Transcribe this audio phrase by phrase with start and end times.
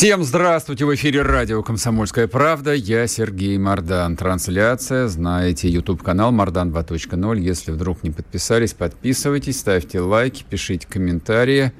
[0.00, 0.86] Всем здравствуйте!
[0.86, 2.72] В эфире радио «Комсомольская правда».
[2.72, 4.16] Я Сергей Мардан.
[4.16, 7.38] Трансляция, знаете, YouTube-канал Мардан 2.0.
[7.38, 11.74] Если вдруг не подписались, подписывайтесь, ставьте лайки, пишите комментарии.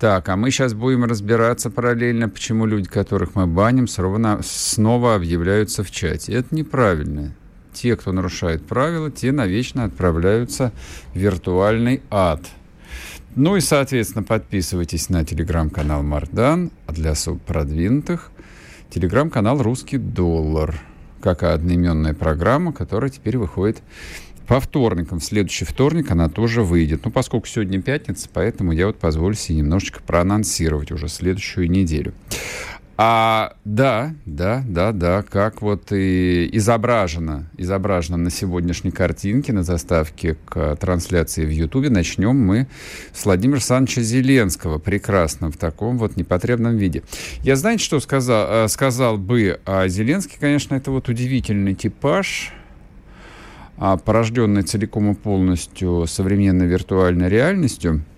[0.00, 5.92] Так, а мы сейчас будем разбираться параллельно, почему люди, которых мы баним, снова объявляются в
[5.92, 6.32] чате.
[6.32, 7.36] Это неправильно.
[7.72, 10.72] Те, кто нарушает правила, те навечно отправляются
[11.14, 12.40] в виртуальный ад–
[13.36, 17.14] ну и, соответственно, подписывайтесь на телеграм-канал Мардан, а для
[17.46, 18.30] продвинутых
[18.90, 20.80] телеграм-канал «Русский доллар»,
[21.20, 23.82] как и одноименная программа, которая теперь выходит
[24.46, 25.20] по вторникам.
[25.20, 27.04] В следующий вторник она тоже выйдет.
[27.04, 32.14] Ну, поскольку сегодня пятница, поэтому я вот позволю себе немножечко проанонсировать уже следующую неделю.
[32.96, 40.36] А, да, да, да, да, как вот и изображено, изображено на сегодняшней картинке, на заставке
[40.44, 42.68] к трансляции в Ютубе, начнем мы
[43.12, 47.02] с Владимира Александровича Зеленского, прекрасно, в таком вот непотребном виде.
[47.42, 49.58] Я, знаете, что сказал, э, сказал бы?
[49.66, 52.52] А Зеленский, конечно, это вот удивительный типаж,
[53.76, 58.04] а порожденный целиком и полностью современной виртуальной реальностью–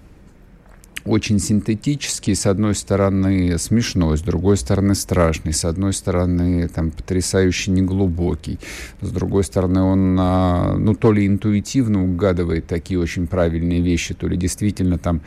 [1.07, 7.71] очень синтетический, с одной стороны смешной, с другой стороны страшный, с одной стороны там потрясающе
[7.71, 8.59] неглубокий,
[9.01, 14.27] с другой стороны он а, ну то ли интуитивно угадывает такие очень правильные вещи, то
[14.27, 15.21] ли действительно там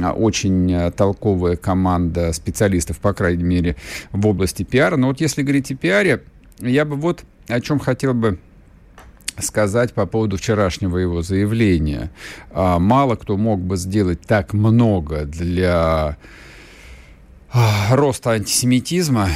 [0.00, 3.76] а, очень толковая команда специалистов, по крайней мере,
[4.12, 4.96] в области пиара.
[4.96, 6.22] Но вот если говорить о пиаре,
[6.60, 8.38] я бы вот о чем хотел бы
[9.40, 12.10] сказать по поводу вчерашнего его заявления.
[12.50, 16.16] А, мало кто мог бы сделать так много для
[17.50, 19.28] а, роста антисемитизма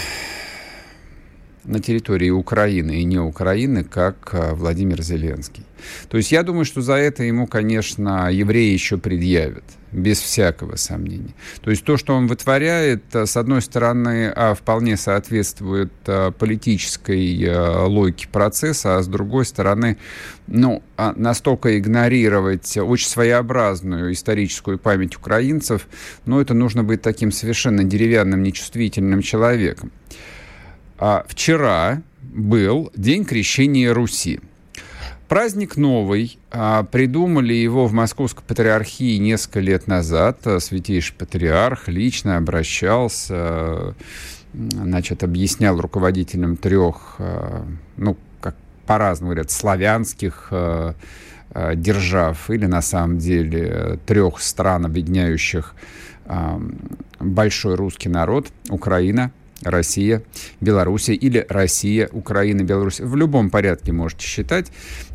[1.65, 5.65] на территории Украины и не Украины, как а, Владимир Зеленский.
[6.09, 11.35] То есть я думаю, что за это ему, конечно, евреи еще предъявят без всякого сомнения.
[11.61, 17.45] То есть то, что он вытворяет, э, с одной стороны, а, вполне соответствует а, политической
[17.47, 19.99] а, логике процесса, а с другой стороны,
[20.47, 25.87] ну, настолько игнорировать очень своеобразную историческую память украинцев,
[26.25, 29.93] ну, это нужно быть таким совершенно деревянным, нечувствительным человеком.
[31.05, 34.39] А вчера был День крещения Руси.
[35.27, 36.39] Праздник новый.
[36.53, 40.47] А, придумали его в Московской патриархии несколько лет назад.
[40.47, 43.95] А, святейший патриарх лично обращался, а,
[44.53, 47.17] значит, объяснял руководителям трех,
[47.97, 48.55] ну, как
[48.87, 50.53] по-разному говорят, славянских
[51.75, 55.75] держав или на самом деле трех стран, объединяющих
[57.19, 59.33] большой русский народ, Украина,
[59.63, 60.23] Россия,
[60.61, 63.01] Белоруссия или Россия, Украина, Беларусь.
[63.01, 64.71] В любом порядке можете считать.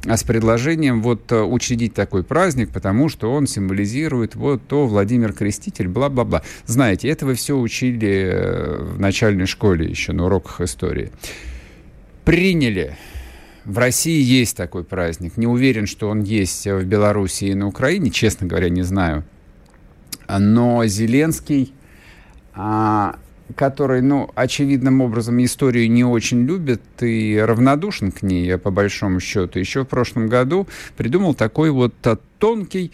[0.05, 5.33] А с предложением вот э, учредить такой праздник, потому что он символизирует вот то Владимир
[5.33, 6.43] Креститель, бла-бла-бла.
[6.65, 11.11] Знаете, это вы все учили э, в начальной школе еще на уроках истории.
[12.25, 12.97] Приняли
[13.67, 15.35] в России есть такой праздник.
[15.35, 19.25] Не уверен, что он есть в Беларуси и на Украине, честно говоря, не знаю.
[20.29, 21.73] Но Зеленский
[22.53, 23.17] а,
[23.55, 29.59] который, ну, очевидным образом историю не очень любит и равнодушен к ней, по большому счету,
[29.59, 31.93] еще в прошлом году придумал такой вот
[32.39, 32.91] тонкий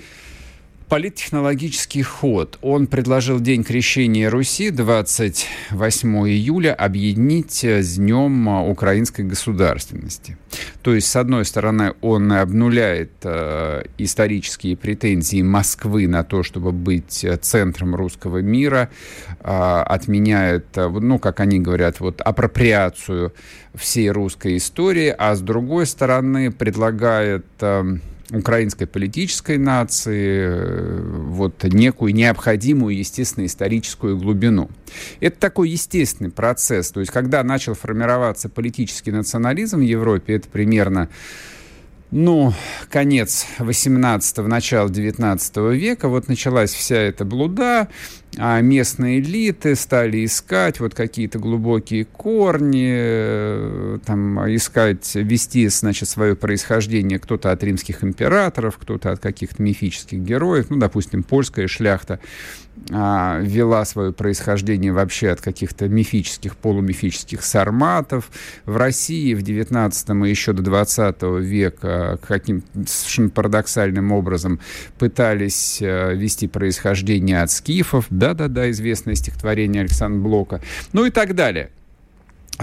[0.93, 2.59] политтехнологический ход.
[2.61, 10.37] Он предложил День крещения Руси 28 июля объединить с Днем украинской государственности.
[10.83, 17.25] То есть, с одной стороны, он обнуляет э, исторические претензии Москвы на то, чтобы быть
[17.41, 18.91] центром русского мира,
[19.39, 23.33] э, отменяет, э, ну, как они говорят, вот апроприацию
[23.73, 27.47] всей русской истории, а с другой стороны предлагает...
[27.61, 27.97] Э,
[28.38, 34.69] украинской политической нации э, вот некую необходимую, естественно, историческую глубину.
[35.19, 36.91] Это такой естественный процесс.
[36.91, 41.09] То есть, когда начал формироваться политический национализм в Европе, это примерно
[42.13, 42.53] ну,
[42.91, 47.87] конец 18-го, начало 19 века, вот началась вся эта блуда,
[48.37, 56.35] а местные элиты стали искать вот какие-то глубокие корни, э, там, искать, вести, значит, свое
[56.35, 62.19] происхождение кто-то от римских императоров, кто-то от каких-то мифических героев, ну, допустим, польская шляхта
[62.91, 68.29] а, вела свое происхождение вообще от каких-то мифических, полумифических сарматов.
[68.66, 74.59] В России в 19 и еще до 20 века э, каким совершенно парадоксальным образом
[74.97, 78.08] пытались э, вести происхождение от скифов.
[78.09, 80.61] Да-да-да, известное стихотворение Александра Блока.
[80.91, 81.70] Ну и так далее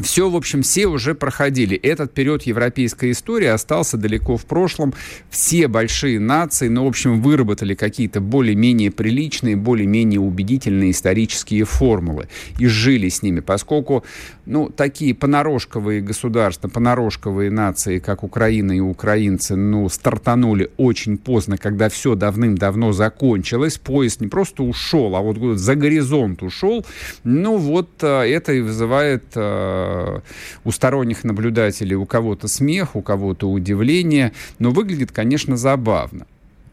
[0.02, 1.76] все, в общем, все уже проходили.
[1.76, 4.94] Этот период европейской истории остался далеко в прошлом.
[5.30, 12.28] Все большие нации, ну, в общем, выработали какие-то более-менее приличные, более-менее убедительные исторические формулы
[12.58, 14.04] и жили с ними, поскольку,
[14.46, 21.88] ну, такие понарошковые государства, понарошковые нации, как Украина и украинцы, ну, стартанули очень поздно, когда
[21.88, 23.78] все давным-давно закончилось.
[23.78, 26.86] Поезд не просто ушел, а вот за горизонт ушел.
[27.24, 29.24] Ну, вот э, это и вызывает
[29.80, 30.20] э,
[30.64, 36.26] у сторонних наблюдателей у кого-то смех, у кого-то удивление, но выглядит, конечно, забавно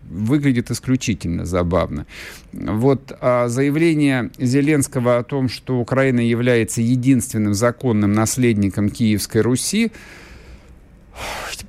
[0.09, 2.06] выглядит исключительно забавно.
[2.54, 9.92] Вот а заявление Зеленского о том, что Украина является единственным законным наследником Киевской Руси,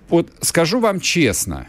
[0.09, 1.67] вот скажу вам честно,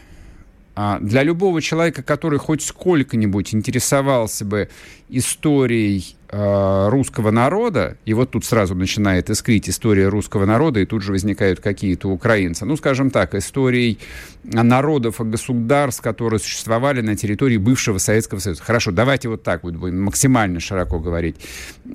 [1.00, 4.68] для любого человека, который хоть сколько-нибудь интересовался бы
[5.08, 11.02] историей Э, русского народа, и вот тут сразу начинает искрить история русского народа, и тут
[11.02, 12.64] же возникают какие-то украинцы.
[12.64, 13.98] Ну, скажем так, историей
[14.44, 18.62] народов и государств, которые существовали на территории бывшего Советского Союза.
[18.62, 21.34] Хорошо, давайте вот так вот будем максимально широко говорить.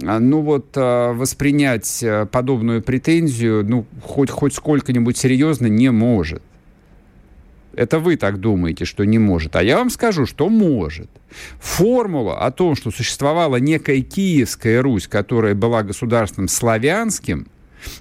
[0.03, 6.41] А, ну вот э, воспринять э, подобную претензию, ну, хоть, хоть сколько-нибудь серьезно не может.
[7.75, 9.55] Это вы так думаете, что не может.
[9.55, 11.09] А я вам скажу, что может.
[11.59, 17.47] Формула о том, что существовала некая Киевская Русь, которая была государством славянским,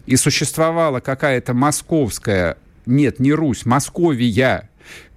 [0.06, 2.56] и существовала какая-то московская,
[2.86, 4.70] нет, не Русь, Московия,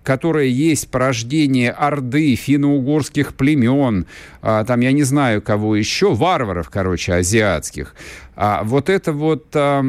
[0.03, 4.05] которая есть порождение Орды, финно-угорских племен,
[4.41, 7.93] а, там, я не знаю, кого еще, варваров, короче, азиатских.
[8.35, 9.47] А, вот это вот...
[9.53, 9.83] А,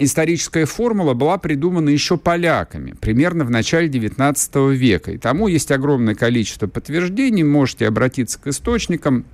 [0.00, 5.12] историческая формула была придумана еще поляками, примерно в начале XIX века.
[5.12, 9.24] И тому есть огромное количество подтверждений, можете обратиться к источникам.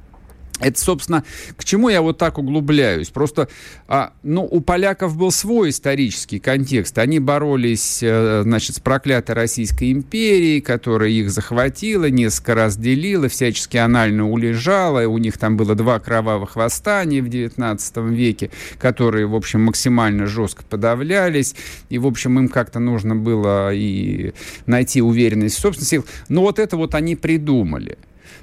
[0.58, 1.23] Это, собственно,
[1.56, 3.11] к чему я вот так углубляюсь.
[3.11, 3.49] Просто,
[3.88, 6.97] а, ну, у поляков был свой исторический контекст.
[6.97, 13.76] Они боролись, э, значит, с проклятой Российской империей, которая их захватила, несколько раз делила, всячески
[13.76, 15.06] анально улежала.
[15.06, 20.64] У них там было два кровавых восстания в XIX веке, которые, в общем, максимально жестко
[20.64, 21.55] подавлялись.
[21.91, 24.32] И, в общем, им как-то нужно было и
[24.64, 26.06] найти уверенность в собственных силах.
[26.31, 27.99] Но вот это вот они придумали.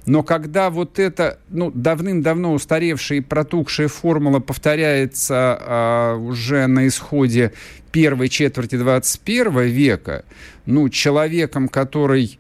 [0.06, 7.54] Но когда вот эта ну, давным-давно устаревшая и протухшая формула повторяется а, уже на исходе
[7.92, 10.26] первой четверти 21 века,
[10.66, 12.40] ну, человеком, который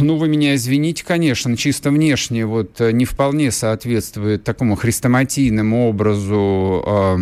[0.00, 7.18] ну, вы меня извините, конечно, чисто внешне вот не вполне соответствует такому хрестоматийному образу э,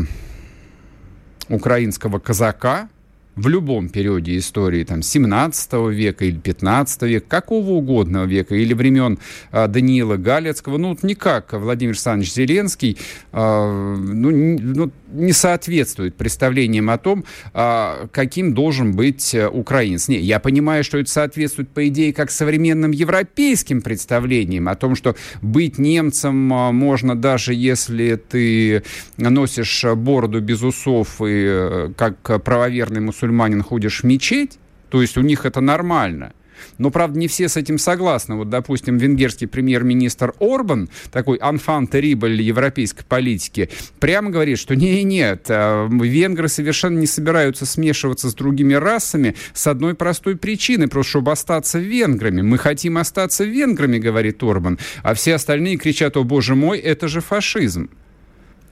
[1.48, 2.88] украинского казака,
[3.36, 9.18] в любом периоде истории, там, 17 века или 15 века, какого угодно века, или времен
[9.52, 12.96] а, Даниила Галецкого, ну, никак Владимир Александрович Зеленский
[13.32, 20.08] а, ну, ну, не соответствует представлениям о том, а, каким должен быть э, украинец.
[20.08, 25.16] Не, я понимаю, что это соответствует, по идее, как современным европейским представлениям о том, что
[25.42, 28.82] быть немцем а, можно даже если ты
[29.16, 34.58] носишь бороду без усов и э, как правоверный мусульманин мусульманин ходишь в мечеть,
[34.90, 36.32] то есть у них это нормально.
[36.78, 38.36] Но, правда, не все с этим согласны.
[38.36, 45.46] Вот, допустим, венгерский премьер-министр Орбан, такой анфан терибль европейской политики, прямо говорит, что не, нет,
[45.48, 51.32] а, венгры совершенно не собираются смешиваться с другими расами с одной простой причины, просто чтобы
[51.32, 52.42] остаться венграми.
[52.42, 57.20] Мы хотим остаться венграми, говорит Орбан, а все остальные кричат, о боже мой, это же
[57.20, 57.90] фашизм.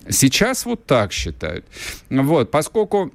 [0.08, 1.64] Сейчас вот так считают.
[2.10, 3.12] Вот, поскольку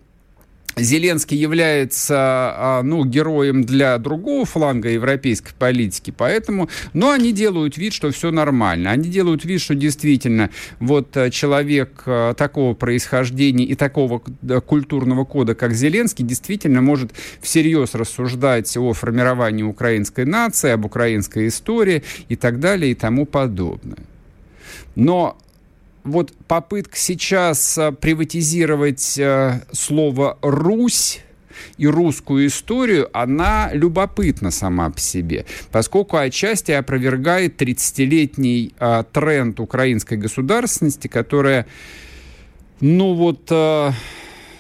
[0.80, 7.94] Зеленский является, а, ну, героем для другого фланга европейской политики, поэтому, но они делают вид,
[7.94, 8.92] что все нормально.
[8.92, 15.56] Они делают вид, что действительно вот э, человек э, такого происхождения и такого культурного кода,
[15.56, 22.60] как Зеленский, действительно может всерьез рассуждать о формировании украинской нации, об украинской истории и так
[22.60, 24.00] далее и тому подобное.
[24.96, 25.38] Но
[26.10, 31.22] вот попытка сейчас э, приватизировать э, слово «Русь»,
[31.78, 40.16] и русскую историю, она любопытна сама по себе, поскольку отчасти опровергает 30-летний э, тренд украинской
[40.16, 41.66] государственности, которая,
[42.80, 43.92] ну вот, э,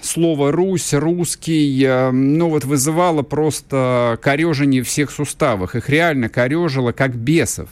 [0.01, 5.75] слово «Русь», «русский», э, ну вот вызывало просто корежение всех суставах.
[5.75, 7.69] Их реально корежило как бесов.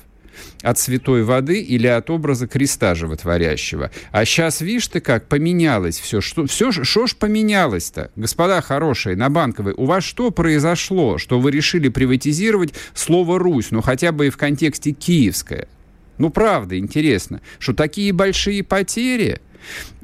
[0.62, 3.92] От святой воды или от образа креста животворящего.
[4.12, 6.22] А сейчас, видишь ты как, поменялось все.
[6.22, 8.12] Что, все, что ж поменялось-то?
[8.16, 13.82] Господа хорошие, на Банковой, у вас что произошло, что вы решили приватизировать слово «Русь», ну
[13.82, 15.68] хотя бы и в контексте «киевское»?
[16.18, 19.40] Ну, правда, интересно, что такие большие потери–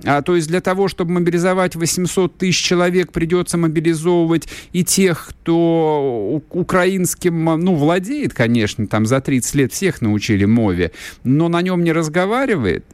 [0.03, 6.41] а, то есть для того, чтобы мобилизовать 800 тысяч человек, придется мобилизовывать и тех, кто
[6.50, 10.91] украинским, ну, владеет, конечно, там за 30 лет всех научили мове,
[11.24, 12.86] но на нем не разговаривает.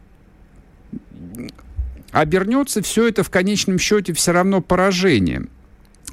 [2.11, 5.49] Обернется все это в конечном счете все равно поражением.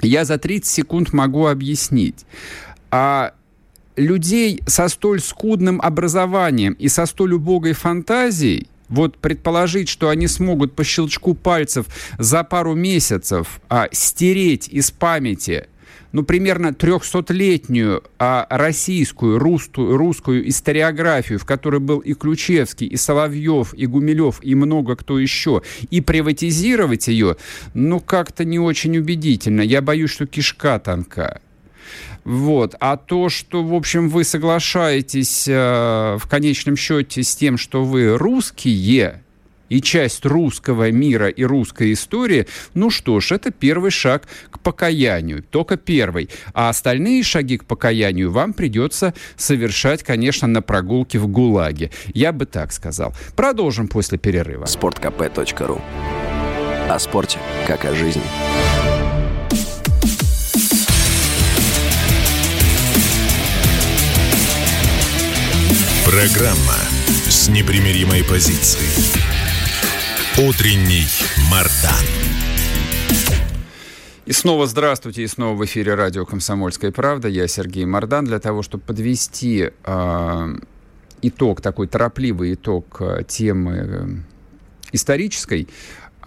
[0.03, 2.27] Я за 30 секунд могу объяснить.
[2.91, 3.33] А
[3.97, 10.75] людей со столь скудным образованием и со столь убогой фантазией вот предположить, что они смогут
[10.75, 11.87] по щелчку пальцев
[12.19, 15.67] за пару месяцев а, стереть из памяти
[16.17, 23.75] ну, примерно 300-летнюю а, российскую, русскую, русскую историографию, в которой был и Ключевский, и Соловьев,
[23.75, 27.37] и Гумилев, и много кто еще, и приватизировать ее,
[27.75, 29.61] ну, как-то не очень убедительно.
[29.61, 31.43] Я боюсь, что кишка тонка.
[32.27, 32.75] Вот.
[32.81, 38.19] А то, что, в общем, вы соглашаетесь э, в конечном счете с тем, что вы
[38.19, 39.23] русские,
[39.69, 45.43] и часть русского мира и русской истории, ну что ж, это первый шаг к покаянию,
[45.43, 46.29] только первый.
[46.53, 51.91] А остальные шаги к покаянию вам придется совершать, конечно, на прогулке в ГУЛАГе.
[52.13, 53.15] Я бы так сказал.
[53.37, 54.65] Продолжим после перерыва.
[54.65, 55.81] sportkp.ru
[56.89, 58.23] О спорте, как о жизни.
[66.07, 66.79] Программа
[67.29, 68.87] с непримиримой позицией.
[70.39, 71.05] Утренний
[71.51, 72.07] Мардан.
[74.25, 77.27] И снова здравствуйте, и снова в эфире радио «Комсомольская правда».
[77.27, 78.25] Я Сергей Мардан.
[78.25, 80.57] Для того, чтобы подвести э,
[81.23, 84.07] итог, такой торопливый итог э, темы э,
[84.93, 85.67] исторической,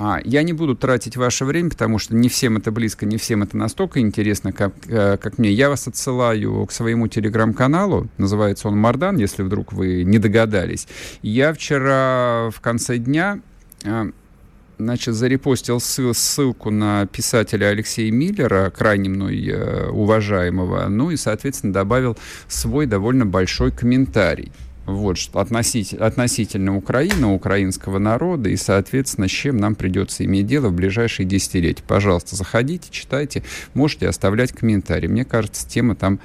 [0.02, 3.44] а, я не буду тратить ваше время, потому что не всем это близко, не всем
[3.44, 5.52] это настолько интересно, как, э, как мне.
[5.52, 10.88] Я вас отсылаю к своему телеграм-каналу, называется он «Мардан», если вдруг вы не догадались.
[11.22, 13.42] Я вчера в конце дня
[13.84, 14.12] э,
[14.78, 22.18] значит, зарепостил ссылку на писателя Алексея Миллера, крайне мной э, уважаемого, ну и, соответственно, добавил
[22.48, 24.54] свой довольно большой комментарий
[24.94, 30.70] вот, что относительно, относительно Украины, украинского народа и, соответственно, с чем нам придется иметь дело
[30.70, 31.84] в ближайшие десятилетия.
[31.88, 33.44] Пожалуйста, заходите, читайте,
[33.74, 35.08] можете оставлять комментарии.
[35.08, 36.20] Мне кажется, тема там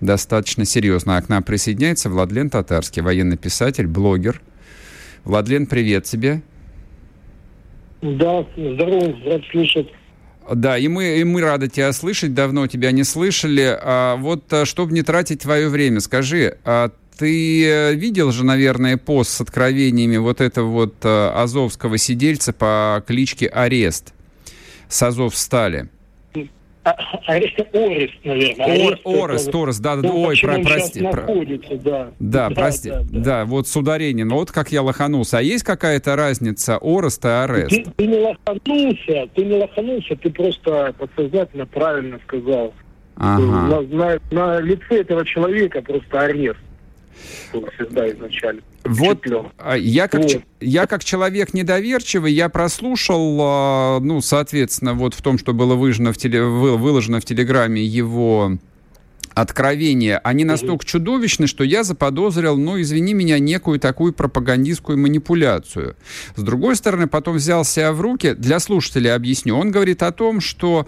[0.00, 1.18] достаточно серьезная.
[1.18, 4.40] А к нам присоединяется Владлен Татарский, военный писатель, блогер.
[5.24, 6.42] Владлен, привет тебе.
[8.02, 9.88] Да, здорово, рад слышать.
[10.52, 13.78] Да, и мы, и мы рады тебя слышать, давно тебя не слышали.
[13.80, 18.96] А вот, а, чтобы не тратить твое время, скажи, а ты э, видел же, наверное,
[18.96, 24.14] пост с откровениями вот этого вот э, азовского сидельца по кличке Арест
[24.88, 25.88] с Азов стали?
[26.84, 26.94] А,
[27.26, 28.98] Арест Орест, наверное.
[29.04, 31.00] Ор, Орест, это, Орест, да, да, ну, ой, про, прости.
[31.00, 31.22] Про...
[31.22, 32.90] Да, да, да, прости.
[32.90, 33.20] Да, да.
[33.20, 34.28] да, вот с ударением.
[34.28, 35.38] Вот как я лоханулся.
[35.38, 37.70] А есть какая-то разница Орест и Арест?
[37.70, 42.74] Ты, ты не лоханулся, ты не лоханулся, ты просто подсознательно правильно сказал.
[43.16, 43.42] Ага.
[43.42, 46.58] На, на, на лице этого человека просто арест
[47.74, 48.62] всегда изначально.
[48.84, 49.24] Вот
[49.58, 50.42] а, я как, вот.
[50.60, 56.12] я как человек недоверчивый, я прослушал, а, ну, соответственно, вот в том, что было выложено
[56.12, 58.58] в, теле, выложено в Телеграме его
[59.34, 65.96] откровения, они настолько чудовищны, что я заподозрил, ну, извини меня, некую такую пропагандистскую манипуляцию.
[66.36, 70.40] С другой стороны, потом взял себя в руки, для слушателей объясню, он говорит о том,
[70.40, 70.86] что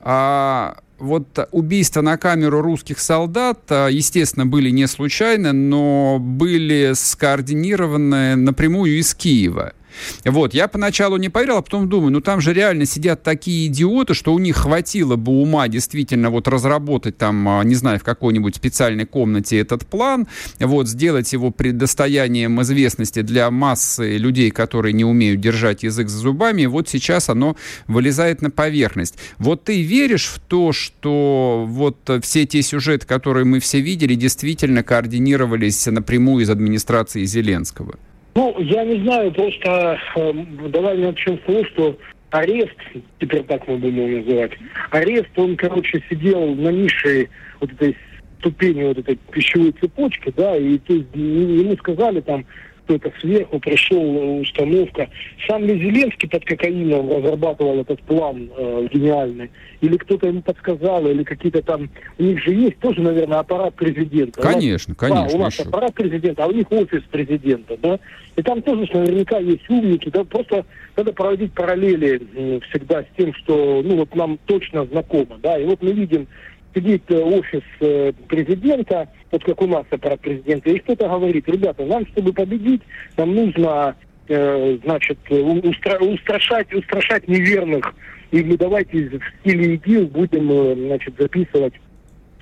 [0.00, 8.34] а, вот убийства на камеру русских солдат, а, естественно, были не случайны, но были скоординированы
[8.34, 9.74] напрямую из Киева.
[10.24, 14.14] Вот, я поначалу не поверил, а потом думаю, ну там же реально сидят такие идиоты,
[14.14, 18.56] что у них хватило бы ума действительно вот разработать там, а, не знаю, в какой-нибудь
[18.56, 20.26] специальной комнате этот план,
[20.60, 26.62] вот, сделать его предостоянием известности для массы людей, которые не умеют держать язык за зубами,
[26.62, 29.16] и вот сейчас оно вылезает на поверхность.
[29.38, 34.82] Вот ты веришь в то, что вот все те сюжеты, которые мы все видели, действительно
[34.82, 37.96] координировались напрямую из администрации Зеленского?
[38.34, 40.32] Ну, я не знаю, просто э,
[40.68, 41.98] давай начнем с того, что
[42.30, 42.76] арест,
[43.20, 44.52] теперь так мы будем его называть,
[44.90, 47.96] арест, он, короче, сидел на низшей вот этой
[48.40, 52.44] ступени вот этой пищевой цепочки, да, и то есть ему сказали там,
[52.84, 55.08] кто-то сверху пришел, установка.
[55.48, 59.50] Сам ли Зеленский под кокаином разрабатывал этот план э, гениальный?
[59.80, 61.88] Или кто-то ему подсказал, или какие-то там...
[62.18, 64.40] У них же есть тоже, наверное, аппарат президента.
[64.40, 65.28] Конечно, конечно.
[65.28, 65.68] Да, у нас еще.
[65.68, 67.98] аппарат президента, а у них офис президента, да?
[68.36, 70.64] И там тоже наверняка есть умники, да, просто
[70.96, 75.82] надо проводить параллели всегда с тем, что, ну, вот нам точно знакомо, да, и вот
[75.82, 76.26] мы видим
[76.74, 81.84] сидит э, офис э, президента, вот как у нас аппарат президента, и кто-то говорит, ребята,
[81.84, 82.82] нам, чтобы победить,
[83.16, 83.96] нам нужно,
[84.28, 87.94] э, значит, устра устрашать, устрашать неверных,
[88.30, 91.74] и мы давайте в стиле ИГИЛ будем, значит, записывать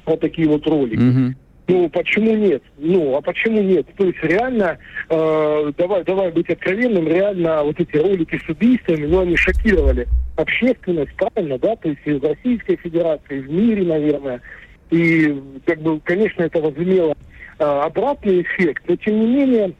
[0.06, 1.00] вот такие вот ролики.
[1.00, 1.34] Mm-hmm.
[1.68, 2.62] Ну, почему нет?
[2.76, 3.86] Ну, а почему нет?
[3.96, 4.78] То есть реально,
[5.08, 11.14] э, давай, давай быть откровенным, реально вот эти ролики с убийствами, ну, они шокировали общественность,
[11.14, 14.40] правильно, да, то есть и в Российской Федерации, и в мире, наверное.
[14.90, 17.14] И, как бы, конечно, это возымело
[17.58, 19.72] э, обратный эффект, но, тем не менее,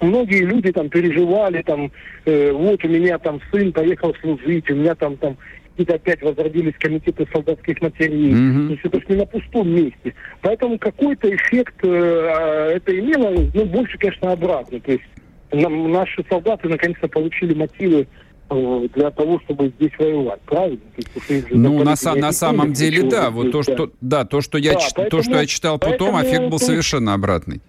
[0.00, 1.90] многие люди там переживали, там,
[2.26, 5.36] э, вот у меня там сын поехал служить, у меня там, там
[5.78, 8.32] какие-то опять возродились комитеты солдатских матерей.
[8.32, 8.66] Mm-hmm.
[8.66, 10.14] То есть это не на пустом месте.
[10.40, 14.80] Поэтому какой-то эффект э, а, это имело, ну, больше, конечно, обратно.
[14.80, 15.04] То есть
[15.52, 18.08] нам, наши солдаты наконец-то получили мотивы
[18.50, 20.80] э, для того, чтобы здесь воевать, правильно?
[21.28, 23.30] Есть, ну, на, на самом деле, да.
[23.30, 26.50] Вот то, что, да, то, что я, да, поэтому, то, что я читал потом, эффект
[26.50, 27.60] был совершенно обратный.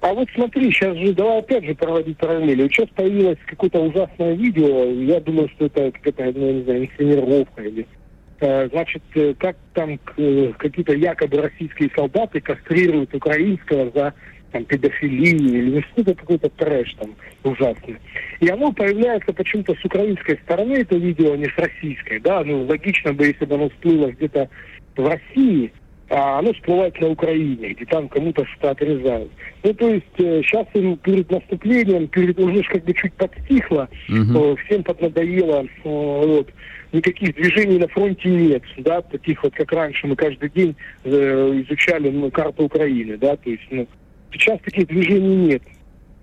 [0.00, 2.62] А вот смотри, сейчас же, давай опять же проводить параллели.
[2.62, 7.62] Вот сейчас появилось какое-то ужасное видео, я думаю, что это какая-то, ну, не знаю, инсценировка
[7.62, 7.86] или...
[8.40, 14.14] Э, значит, э, как там э, какие-то якобы российские солдаты кастрируют украинского за
[14.52, 17.96] там, педофилию или ну, что-то какой-то трэш там ужасный.
[18.38, 22.64] И оно появляется почему-то с украинской стороны, это видео, а не с российской, да, ну,
[22.64, 24.48] логично бы, если бы оно всплыло где-то
[24.96, 25.72] в России,
[26.10, 29.30] а оно всплывает на Украине, где там кому-то что-то отрезают.
[29.62, 34.52] Ну, то есть э, сейчас им перед наступлением, перед уже как бы чуть подстихло, угу.
[34.52, 36.48] э, всем поднадоело, э, вот,
[36.92, 40.74] никаких движений на фронте нет, да, таких вот, как раньше мы каждый день
[41.04, 43.86] э, изучали ну, карту Украины, да, то есть, ну,
[44.32, 45.62] сейчас таких движений нет.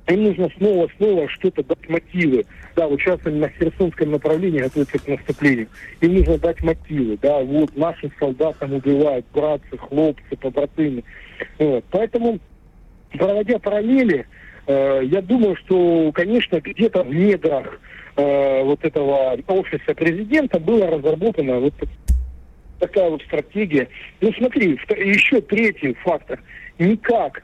[0.07, 2.45] Им нужно снова-снова что-то дать мотивы.
[2.75, 5.67] Да, вот сейчас они на Херсонском направлении готовятся к наступлению.
[6.01, 7.17] Им нужно дать мотивы.
[7.21, 11.03] Да, вот нашим солдатам убивают братцы, хлопцы, побратимы.
[11.57, 11.83] Вот.
[11.89, 12.39] Поэтому,
[13.17, 14.27] проводя параллели,
[14.67, 17.79] э, я думаю, что, конечно, где-то в недрах
[18.15, 21.73] э, вот этого офиса президента была разработана вот
[22.79, 23.87] такая вот стратегия.
[24.21, 26.39] Ну смотри, еще третий фактор.
[26.77, 27.43] Никак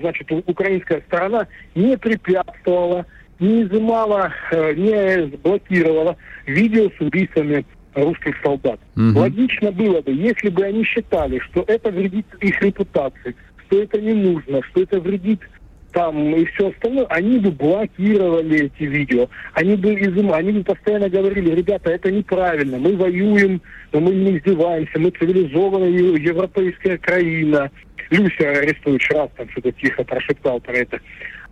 [0.00, 3.06] значит, украинская сторона не препятствовала,
[3.38, 6.16] не изымала, э, не блокировала
[6.46, 7.64] видео с убийствами
[7.94, 8.78] русских солдат.
[8.96, 9.18] Угу.
[9.18, 13.34] Логично было бы, если бы они считали, что это вредит их репутации,
[13.66, 15.40] что это не нужно, что это вредит
[15.92, 21.08] там и все остальное, они бы блокировали эти видео, они бы изым, они бы постоянно
[21.08, 23.60] говорили, ребята, это неправильно, мы воюем,
[23.92, 27.70] но мы не издеваемся, мы цивилизованная европейская краина,
[28.10, 31.00] Люся Арестович раз там что-то тихо прошептал про это.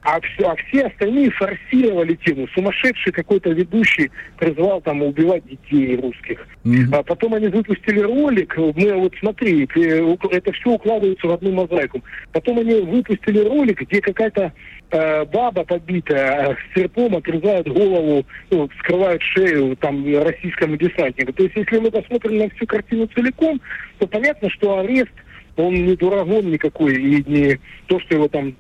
[0.03, 2.47] А все, а все остальные форсировали тему.
[2.55, 6.47] Сумасшедший какой-то ведущий призвал там убивать детей русских.
[6.65, 6.95] Mm-hmm.
[6.95, 8.57] А потом они выпустили ролик.
[8.57, 12.03] Мы вот смотри, это все укладывается в одну мозаику.
[12.33, 14.53] Потом они выпустили ролик, где какая-то
[14.91, 21.33] э, баба побитая с серпом отрезает голову, ну, скрывает шею там российскому десантнику.
[21.33, 23.61] То есть, если мы посмотрим на всю картину целиком,
[23.99, 25.11] то понятно, что арест
[25.59, 28.55] он не дурагон никакой, и не то, что его там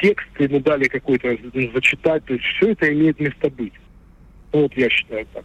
[0.00, 1.36] текст ему дали какой-то
[1.74, 3.72] зачитать, то есть все это имеет место быть.
[4.52, 5.44] Вот я считаю так.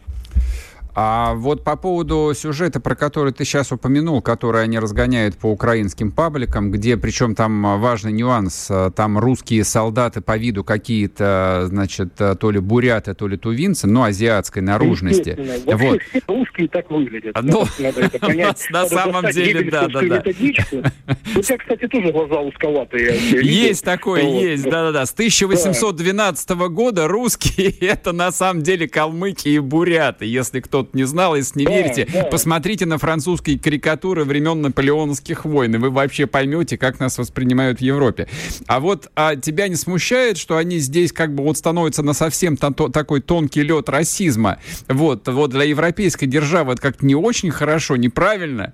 [1.00, 6.10] А вот по поводу сюжета, про который ты сейчас упомянул, который они разгоняют по украинским
[6.10, 12.58] пабликам, где, причем там важный нюанс, там русские солдаты по виду какие-то, значит, то ли
[12.58, 15.38] буряты, то ли тувинцы, но азиатской наружности.
[15.66, 16.02] Вот.
[16.02, 17.36] все русские так выглядят.
[17.42, 17.64] Ну,
[18.70, 20.22] на самом деле, да, да, да.
[21.36, 23.16] У тебя, кстати, тоже глаза узковатые.
[23.40, 25.06] Есть такое, есть, да-да-да.
[25.06, 31.04] С 1812 года русские это на самом деле калмыки и буряты, если кто-то кто-то не
[31.04, 32.24] знал, если не да, верите, да.
[32.24, 37.82] посмотрите на французские карикатуры времен наполеонских войн, и вы вообще поймете, как нас воспринимают в
[37.82, 38.28] Европе.
[38.66, 42.56] А вот а тебя не смущает, что они здесь как бы вот становятся на совсем
[42.56, 44.58] такой тонкий лед расизма?
[44.88, 48.72] Вот, вот для европейской державы это как-то не очень хорошо, неправильно?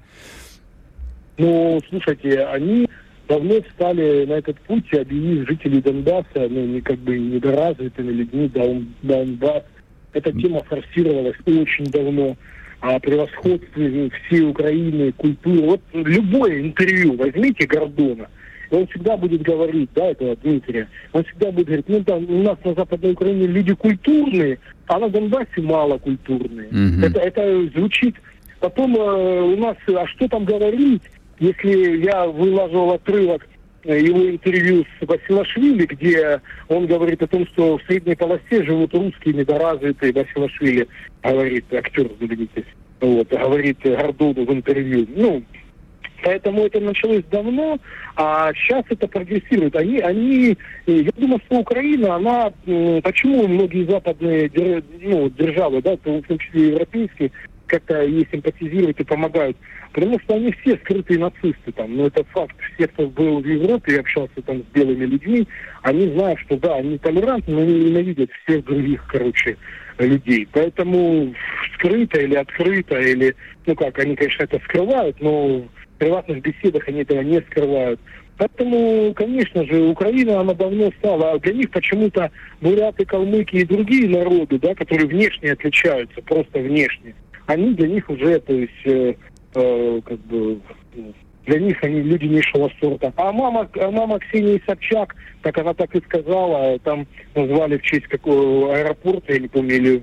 [1.37, 2.89] Ну, слушайте, они
[3.29, 8.95] давно встали на этот путь, объявив жителей Донбасса, ну, не как бы недоразвитыми людьми, Дон,
[9.03, 9.65] Донбасс
[10.15, 12.37] эта тема форсировалась очень давно
[12.81, 15.61] о превосходстве всей Украины, культуры.
[15.63, 18.29] Вот любое интервью возьмите Гордона,
[18.71, 22.59] он всегда будет говорить, да, этого Дмитрия, он всегда будет говорить, ну там у нас
[22.65, 26.69] на Западной Украине люди культурные, а на Донбассе мало культурные.
[26.69, 27.07] Mm-hmm.
[27.07, 28.17] Это, это звучит.
[28.61, 31.03] Потом э, у нас, а что там говорить,
[31.39, 33.47] если я выложил отрывок
[33.85, 39.35] его интервью с Василашвили, где он говорит о том, что в средней полосе живут русские
[39.35, 40.13] недоразвитые.
[40.13, 40.89] Василашвили
[41.23, 42.65] говорит, актер знаменитый,
[43.01, 45.07] вот, говорит Гордону в интервью.
[45.15, 45.43] Ну,
[46.25, 47.79] Поэтому это началось давно,
[48.17, 49.77] а сейчас это прогрессирует.
[49.77, 52.51] Они, они, я думаю, что Украина, она,
[53.03, 54.51] почему многие западные
[55.03, 57.31] ну, державы, да, в том числе европейские,
[57.67, 59.57] как-то ей симпатизируют и помогают.
[59.95, 61.97] Потому что они все скрытые нацисты там.
[61.97, 62.57] Ну, это факт.
[62.75, 65.47] Все, кто был в Европе и общался там с белыми людьми,
[65.83, 69.57] они знают, что да, они толерантны, но они ненавидят всех других, короче,
[69.99, 70.49] людей.
[70.51, 71.33] Поэтому
[71.75, 77.03] скрыто или открыто, или, ну как, они, конечно, это скрывают, но в приватных беседах они
[77.03, 78.01] этого не скрывают.
[78.37, 84.09] Поэтому, конечно же, Украина, она давно стала, а для них почему-то буряты, калмыки и другие
[84.09, 87.15] народы, да, которые внешне отличаются, просто внешне,
[87.47, 89.19] они для них уже, то есть,
[89.55, 90.61] э, э, как бы,
[91.47, 93.13] для них они люди низшего сорта.
[93.17, 98.07] А мама, а мама Ксении Собчак, так она так и сказала, там назвали в честь
[98.07, 100.03] какого аэропорта, я не помню, или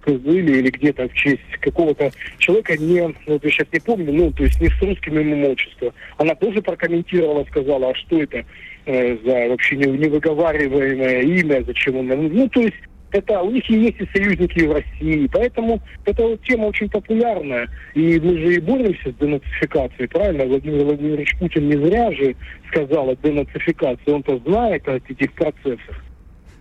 [0.00, 4.44] Кызыле или где-то в честь какого-то человека, не, вот я сейчас не помню, ну, то
[4.44, 5.92] есть не с русским имя отчества.
[6.16, 8.44] Она тоже прокомментировала, сказала, а что это
[8.86, 12.06] э, за вообще невыговариваемое имя, зачем он...
[12.06, 12.76] Ну, то есть
[13.12, 17.68] это у них есть и союзники в России, поэтому эта вот тема очень популярная.
[17.94, 20.44] И мы же и боремся с денацификацией, правильно?
[20.44, 22.34] Владимир Владимирович Путин не зря же
[22.70, 26.02] сказал о денацификации, он-то знает о этих процессах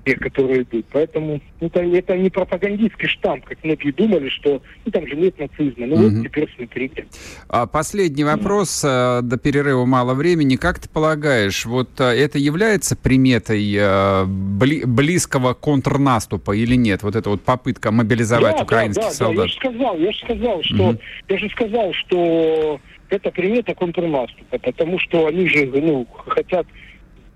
[0.07, 0.85] те, которые идут.
[0.91, 5.85] Поэтому это, это не пропагандистский штамп, как многие думали, что ну, там же нет нацизма.
[5.85, 6.09] Ну угу.
[6.09, 7.05] вот теперь смотрите.
[7.49, 8.81] А последний вопрос.
[8.81, 9.21] Да.
[9.21, 10.55] До перерыва мало времени.
[10.55, 17.03] Как ты полагаешь, вот а, это является приметой а, бли, близкого контрнаступа или нет?
[17.03, 19.35] Вот эта вот попытка мобилизовать да, украинских да, да, солдат.
[19.37, 20.99] Да, я же сказал, я же сказал, что угу.
[21.29, 26.65] я же сказал, что это примета контрнаступа, потому что они же ну, хотят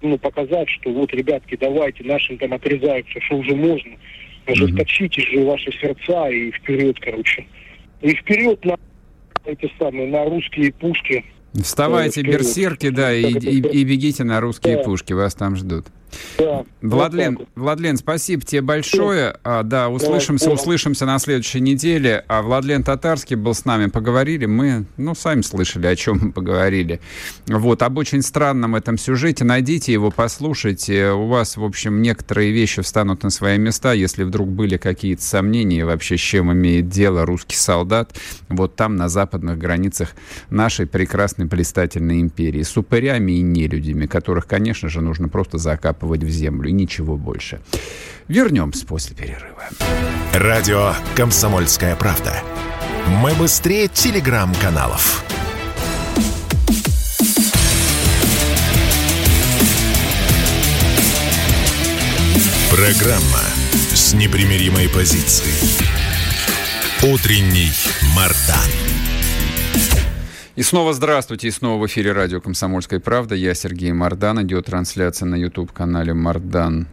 [0.02, 3.92] ну, показать, что вот, ребятки, давайте, нашим там отрезаются, что уже можно.
[4.46, 7.46] Ожесточите же ваши сердца и вперед, короче.
[8.02, 8.76] И вперед на
[9.46, 11.24] эти самые, на русские пушки.
[11.54, 14.84] Вставайте, берсерки, да, и, и, и бегите на русские да.
[14.84, 15.88] пушки, вас там ждут.
[16.38, 16.66] Да.
[16.82, 19.36] Владлен, вот Владлен, спасибо тебе большое.
[19.44, 22.26] А, да, услышимся, да, услышимся на следующей неделе.
[22.28, 24.46] А Владлен Татарский был с нами, поговорили.
[24.46, 27.00] Мы, ну, сами слышали, о чем мы поговорили.
[27.48, 29.46] Вот, об очень странном этом сюжете.
[29.46, 31.12] Найдите его, послушайте.
[31.12, 35.86] У вас, в общем, некоторые вещи встанут на свои места, если вдруг были какие-то сомнения
[35.86, 38.16] вообще, с чем имеет дело русский солдат.
[38.50, 40.10] Вот там, на западных границах
[40.50, 42.64] нашей прекрасной блистательной империи.
[42.64, 47.18] С упырями и нелюдями, которых, конечно же, нужно просто закапывать закапывать в землю и ничего
[47.18, 47.62] больше.
[48.28, 49.64] Вернемся после перерыва.
[50.34, 52.34] Радио «Комсомольская правда».
[53.08, 55.24] Мы быстрее телеграм-каналов.
[62.72, 63.44] Программа
[63.94, 65.54] с непримиримой позицией.
[67.04, 67.72] Утренний
[68.16, 69.01] Мардан.
[70.58, 73.36] И снова здравствуйте, и снова в эфире радио «Комсомольская правда».
[73.36, 74.42] Я Сергей Мордан.
[74.44, 76.88] Идет трансляция на YouTube-канале «Мордан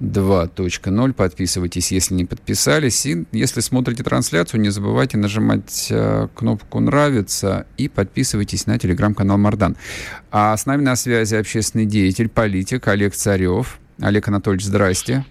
[0.00, 1.12] 2.0.
[1.14, 3.06] Подписывайтесь, если не подписались.
[3.06, 9.78] И если смотрите трансляцию, не забывайте нажимать э, кнопку «Нравится» и подписывайтесь на телеграм-канал «Мордан».
[10.30, 13.78] А с нами на связи общественный деятель, политик Олег Царев.
[13.98, 15.24] Олег Анатольевич, здрасте.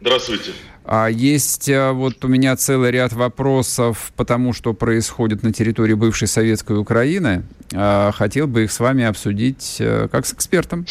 [0.00, 0.50] Здравствуйте.
[0.90, 5.92] А есть э, вот у меня целый ряд вопросов по тому, что происходит на территории
[5.92, 7.42] бывшей советской Украины.
[7.74, 10.86] А, хотел бы их с вами обсудить э, как с экспертом.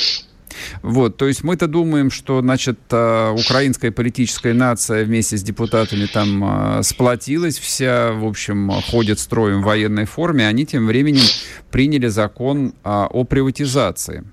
[0.83, 6.83] Вот, то есть мы-то думаем, что, значит, э, украинская политическая нация вместе с депутатами там
[6.83, 11.25] сплотилась вся, в общем, ходит строем в военной форме, они тем временем
[11.71, 14.23] приняли закон а, о приватизации.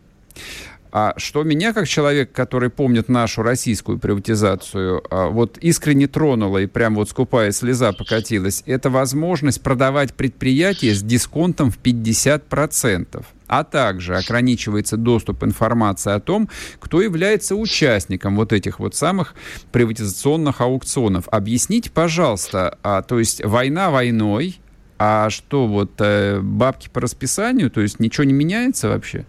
[0.96, 6.66] А что меня, как человек, который помнит нашу российскую приватизацию, а, вот искренне тронуло и
[6.66, 14.16] прям вот скупая слеза покатилась, это возможность продавать предприятия с дисконтом в 50% а также
[14.16, 16.48] ограничивается доступ информации о том,
[16.80, 19.34] кто является участником вот этих вот самых
[19.70, 21.28] приватизационных аукционов.
[21.28, 24.60] Объясните, пожалуйста, а, то есть война войной,
[24.98, 29.26] а что вот э, бабки по расписанию, то есть ничего не меняется вообще?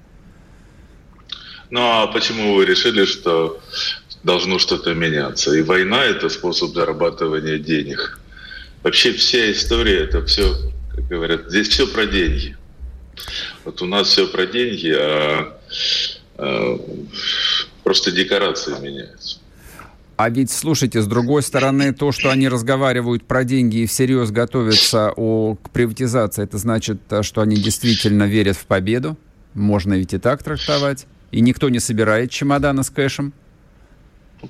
[1.69, 3.60] Ну а почему вы решили, что
[4.23, 5.54] должно что-то меняться?
[5.54, 8.19] И война– это способ зарабатывания денег.
[8.84, 10.56] Вообще вся история– это все,
[10.93, 12.56] как говорят, здесь все про деньги.
[13.63, 15.58] Вот у нас все про деньги, а,
[16.38, 16.80] а
[17.84, 19.39] просто декорации меняются.
[20.17, 25.12] А ведь, слушайте, с другой стороны, то, что они разговаривают про деньги и всерьез готовятся
[25.15, 29.17] о, к приватизации, это значит, что они действительно верят в победу?
[29.54, 31.06] Можно ведь и так трактовать.
[31.36, 33.34] И никто не собирает чемоданы с кэшем.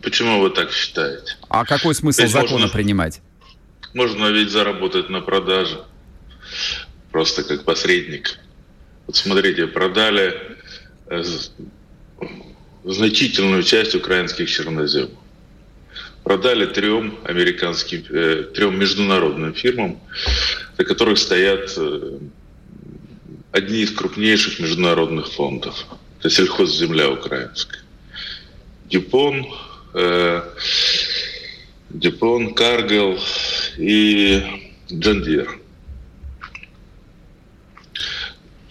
[0.03, 1.35] Почему вы так считаете?
[1.49, 3.21] А какой смысл Ведь закона можно, принимать?
[3.95, 5.83] Можно ведь заработать на продаже.
[7.11, 8.37] Просто как посредник.
[9.07, 10.35] Вот смотрите, продали
[11.07, 11.23] э,
[12.83, 15.17] значительную часть украинских черноземов
[16.23, 19.99] продали трем американским, э, трем международным фирмам,
[20.77, 22.19] за которых стоят э,
[23.51, 25.85] одни из крупнейших международных фондов.
[26.25, 27.81] Это сельхозземля украинская.
[28.85, 29.45] Дюпон,
[29.93, 30.41] э,
[31.91, 33.19] Дюпон, Каргел
[33.77, 34.43] и
[34.91, 35.59] Джандир.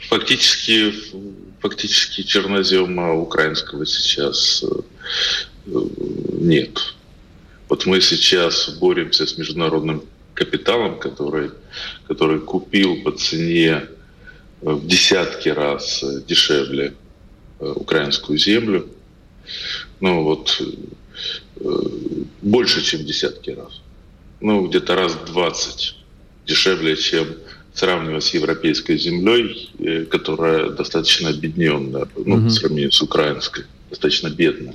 [0.09, 0.93] Фактически,
[1.61, 5.79] фактически чернозема украинского сейчас э,
[6.33, 6.97] нет.
[7.69, 10.03] Вот мы сейчас боремся с международным
[10.35, 11.53] капиталом, который,
[12.09, 13.87] который купил по цене э,
[14.61, 16.95] в десятки раз э, дешевле
[17.61, 18.89] украинскую землю.
[20.01, 20.61] Ну вот
[22.43, 23.81] больше, чем десятки раз.
[24.41, 25.97] Ну, где-то раз в 20
[26.47, 27.29] дешевле, чем
[27.73, 29.71] сравнивая с европейской землей,
[30.11, 32.45] которая достаточно объединенная, ну, mm-hmm.
[32.45, 34.75] по сравнению с украинской, достаточно бедная.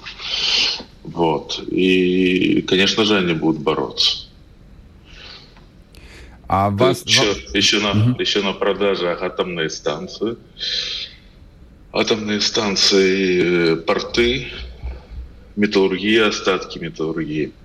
[1.03, 1.63] Вот.
[1.67, 4.27] И, конечно же, они будут бороться.
[6.47, 7.03] А вас...
[7.05, 8.19] Еще, еще, на, угу.
[8.19, 10.35] еще на продажах атомные станции.
[11.91, 14.47] Атомные станции, э, порты,
[15.55, 17.55] металлургия, остатки металлургии.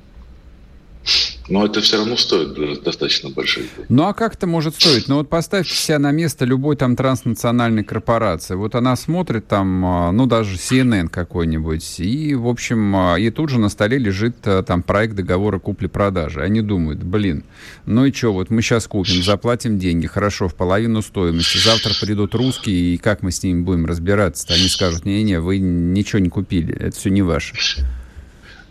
[1.49, 3.87] Но это все равно стоит достаточно больших денег.
[3.91, 5.09] Ну а как это может стоить?
[5.09, 8.55] Ну вот поставьте себя на место любой там транснациональной корпорации.
[8.55, 13.51] Вот она смотрит там, а, ну даже CNN какой-нибудь, и, в общем, а, и тут
[13.51, 16.41] же на столе лежит а, там проект договора купли-продажи.
[16.41, 17.45] Они думают, блин,
[17.85, 21.59] ну и что, вот мы сейчас купим, заплатим деньги, хорошо, в половину стоимости.
[21.59, 24.47] Завтра придут русские, и как мы с ними будем разбираться?
[24.47, 24.55] -то?
[24.55, 27.55] Они скажут, не-не, вы ничего не купили, это все не ваше.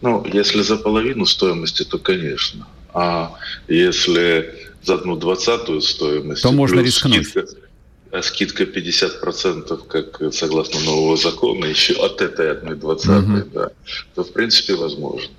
[0.03, 2.67] Ну, если за половину стоимости, то, конечно.
[2.93, 3.35] А
[3.69, 6.43] если за одну двадцатую стоимость...
[6.43, 7.25] То можно рискнуть.
[7.25, 7.55] Скидка,
[8.11, 13.49] а скидка 50%, как согласно нового закона, еще от этой одной двадцатой, угу.
[13.53, 13.71] да,
[14.13, 15.31] то, в принципе, возможно.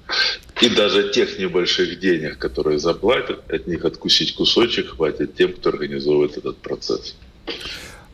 [0.62, 6.38] И даже тех небольших денег, которые заплатят, от них откусить кусочек хватит тем, кто организовывает
[6.38, 7.14] этот процесс.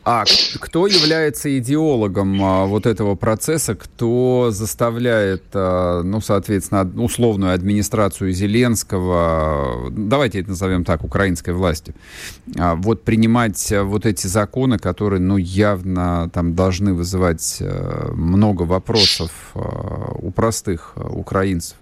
[0.04, 0.24] А
[0.60, 9.90] кто является идеологом а, вот этого процесса, кто заставляет, а, ну, соответственно, условную администрацию Зеленского,
[9.90, 11.94] давайте это назовем так, украинской властью,
[12.58, 17.62] а, вот принимать вот эти законы, которые, ну, явно там должны вызывать
[18.12, 21.76] много вопросов у простых украинцев?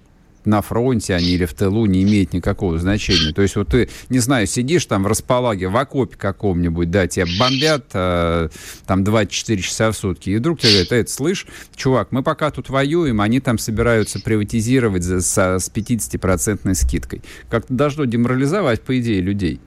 [0.45, 3.33] На фронте они или в тылу, не имеет никакого значения.
[3.33, 7.27] То есть вот ты, не знаю, сидишь там в располаге, в окопе каком-нибудь, да, тебя
[7.39, 8.49] бомбят э,
[8.87, 12.69] там 24 часа в сутки, и вдруг тебе говорят, это, слышь, чувак, мы пока тут
[12.69, 17.23] воюем, они там собираются приватизировать за, со, с 50% скидкой.
[17.51, 19.61] Как-то должно деморализовать, по идее, людей.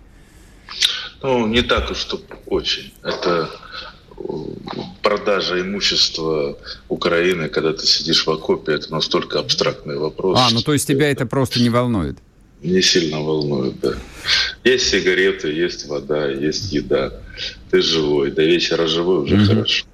[1.21, 2.93] Ну, не так уж, что очень.
[3.03, 3.49] Это
[5.01, 6.57] продажа имущества
[6.89, 10.39] Украины, когда ты сидишь в окопе, это настолько абстрактный вопрос.
[10.39, 12.17] А, ну то есть тебя это просто не волнует?
[12.61, 13.93] Не сильно волнует, да.
[14.63, 17.11] Есть сигареты, есть вода, есть еда.
[17.71, 18.31] Ты живой.
[18.31, 19.85] До вечера живой уже mm хорошо.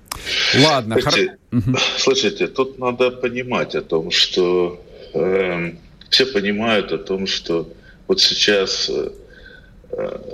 [0.55, 0.97] Ладно.
[0.99, 1.81] Слушайте, хор...
[1.97, 5.73] слушайте, тут надо понимать о том, что э,
[6.09, 7.71] все понимают о том, что
[8.07, 9.11] вот сейчас э,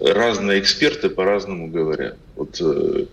[0.01, 2.17] разные эксперты по-разному говорят.
[2.35, 3.05] Вот э,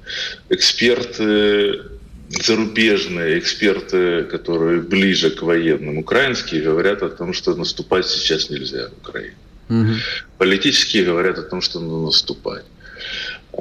[0.49, 1.83] эксперты
[2.31, 9.09] зарубежные, эксперты, которые ближе к военным, украинские, говорят о том, что наступать сейчас нельзя в
[9.09, 9.37] Украине.
[9.69, 9.95] Угу.
[10.39, 12.65] Политические говорят о том, что надо наступать.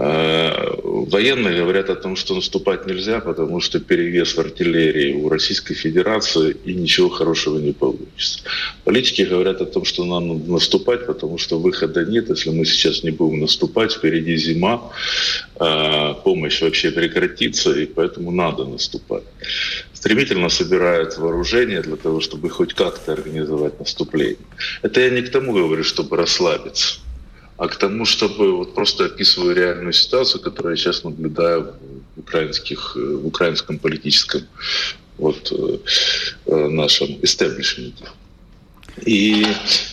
[0.02, 5.74] А, военные говорят о том, что наступать нельзя, потому что перевес в артиллерии у Российской
[5.74, 8.40] Федерации и ничего хорошего не получится.
[8.86, 12.30] Политики говорят о том, что нам надо наступать, потому что выхода нет.
[12.30, 14.90] Если мы сейчас не будем наступать, впереди зима,
[15.58, 19.24] а, помощь вообще прекратится, и поэтому надо наступать.
[19.92, 24.38] Стремительно собирают вооружение для того, чтобы хоть как-то организовать наступление.
[24.82, 27.02] Это я не к тому говорю, чтобы расслабиться
[27.60, 31.74] а к тому, чтобы вот просто описываю реальную ситуацию, которую я сейчас наблюдаю
[32.16, 34.44] в, украинских, в украинском политическом
[35.18, 38.06] вот, э, нашем истеблишменте.
[39.06, 39.46] И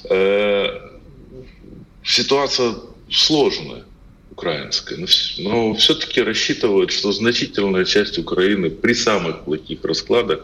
[0.09, 0.67] э,
[2.05, 2.75] ситуация
[3.11, 3.83] сложная.
[4.31, 4.99] украинской.
[4.99, 5.07] Но,
[5.39, 10.41] но все-таки рассчитывают, что значительная часть Украины при самых плохих раскладах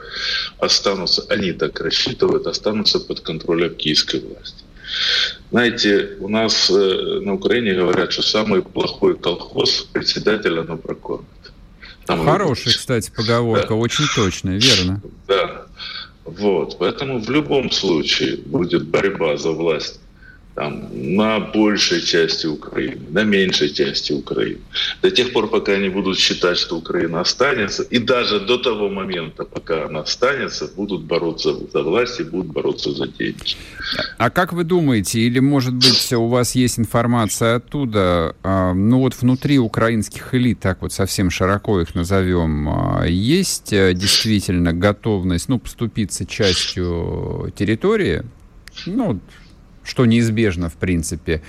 [0.58, 4.61] останутся, они так рассчитывают, останутся под контролем киевской власти.
[5.50, 11.26] Знаете, у нас э, на Украине говорят, что самый плохой колхоз председателя оно прокормит.
[12.06, 13.74] Там Хорошая, кстати, поговорка, да.
[13.74, 15.00] очень точная, верно.
[15.28, 15.66] Да.
[16.24, 16.78] Вот.
[16.78, 20.00] Поэтому в любом случае будет борьба за власть
[20.54, 24.60] там, на большей части Украины, на меньшей части Украины.
[25.00, 29.44] До тех пор, пока они будут считать, что Украина останется, и даже до того момента,
[29.44, 33.56] пока она останется, будут бороться за власть и будут бороться за деньги.
[34.18, 39.14] А как вы думаете, или, может быть, у вас есть информация оттуда, а, ну вот
[39.20, 45.58] внутри украинских элит, так вот совсем широко их назовем, а, есть э, действительно готовность, ну,
[45.58, 48.22] поступиться частью территории,
[48.86, 49.20] ну,
[49.84, 51.42] что неизбежно, в принципе.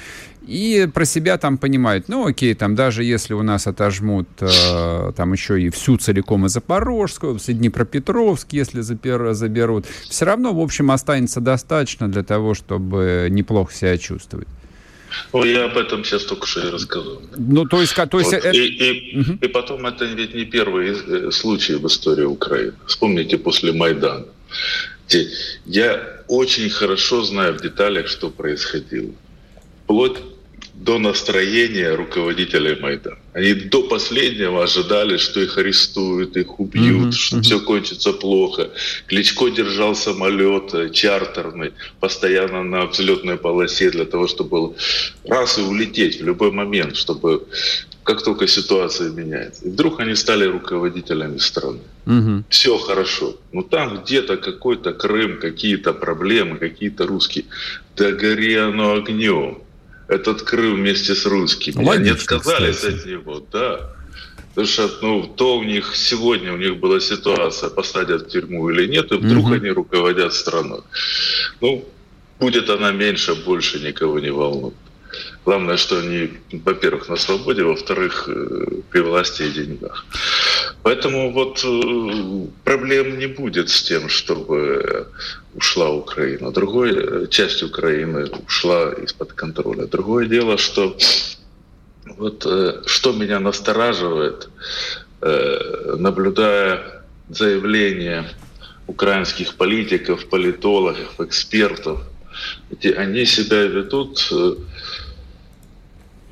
[0.45, 5.31] И про себя там понимают, ну окей, там даже если у нас отожмут э, там
[5.31, 10.91] еще и всю целиком и Запорожскую, и Днепропетровск, если запер, заберут, все равно, в общем,
[10.91, 14.47] останется достаточно для того, чтобы неплохо себя чувствовать.
[15.31, 17.21] Ну, я об этом сейчас только что и рассказал.
[17.37, 17.95] Ну, то есть...
[17.95, 18.49] То есть вот, это...
[18.49, 19.37] и, и, угу.
[19.39, 22.73] и потом, это ведь не первый э, случай в истории Украины.
[22.85, 24.25] Вспомните после Майдана.
[25.65, 29.11] Я очень хорошо знаю в деталях, что происходило.
[29.83, 30.17] Вплоть
[30.73, 33.17] до настроения руководителей Майдана.
[33.33, 37.11] Они до последнего ожидали, что их арестуют, их убьют, mm-hmm.
[37.11, 37.41] что mm-hmm.
[37.41, 38.69] все кончится плохо.
[39.07, 44.75] Кличко держал самолет э, чартерный, постоянно на взлетной полосе для того, чтобы
[45.25, 47.45] раз и улететь в любой момент, чтобы
[48.03, 49.65] как только ситуация меняется.
[49.65, 51.79] И вдруг они стали руководителями страны.
[52.05, 52.43] Угу.
[52.49, 53.35] Все хорошо.
[53.51, 57.45] Но там где-то какой-то Крым, какие-то проблемы, какие-то русские.
[57.95, 59.59] Да гори оно огнем.
[60.07, 61.75] Этот Крым вместе с русскими.
[61.75, 62.95] Логично, они отказались кстати.
[62.95, 63.93] от него, да.
[64.49, 68.85] Потому что ну, то у них сегодня у них была ситуация, посадят в тюрьму или
[68.85, 69.53] нет, и вдруг угу.
[69.53, 70.81] они руководят страной.
[71.59, 71.83] Ну,
[72.39, 74.75] будет она меньше, больше никого не волнует.
[75.45, 80.05] Главное, что они, во-первых, на свободе, во-вторых, э, при власти и деньгах.
[80.83, 85.07] Поэтому вот э, проблем не будет с тем, чтобы
[85.55, 86.51] ушла Украина.
[86.51, 89.85] Другой э, часть Украины ушла из-под контроля.
[89.87, 90.97] Другое дело, что
[92.05, 92.45] вот
[92.85, 94.49] что меня настораживает,
[95.21, 98.25] наблюдая заявления
[98.87, 102.01] украинских политиков, политологов, экспертов,
[102.97, 104.19] они себя ведут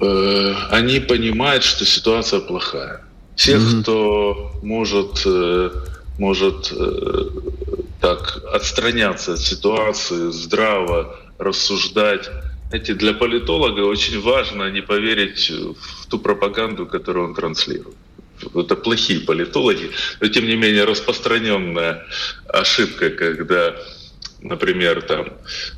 [0.02, 3.02] Э, они понимают, что ситуация плохая.
[3.36, 3.82] Тех, mm-hmm.
[3.82, 5.72] кто может, э,
[6.17, 7.26] может э,
[8.00, 12.30] так отстраняться от ситуации, здраво рассуждать.
[12.72, 17.96] Эти для политолога очень важно не поверить в ту пропаганду, которую он транслирует.
[18.56, 22.06] Это плохие политологи, но тем не менее распространенная
[22.48, 23.76] ошибка, когда
[24.41, 25.28] например, там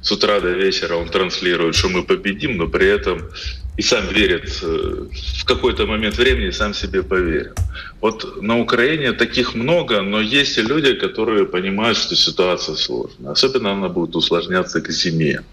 [0.01, 3.29] с утра до вечера он транслирует, что мы победим, но при этом
[3.75, 5.07] и сам верит э,
[5.39, 7.53] в какой-то момент времени, сам себе поверил.
[8.01, 13.31] Вот на Украине таких много, но есть и люди, которые понимают, что ситуация сложная.
[13.31, 15.43] Особенно она будет усложняться к зиме.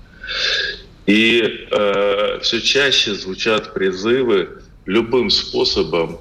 [1.06, 4.48] И э, все чаще звучат призывы
[4.84, 6.18] любым способом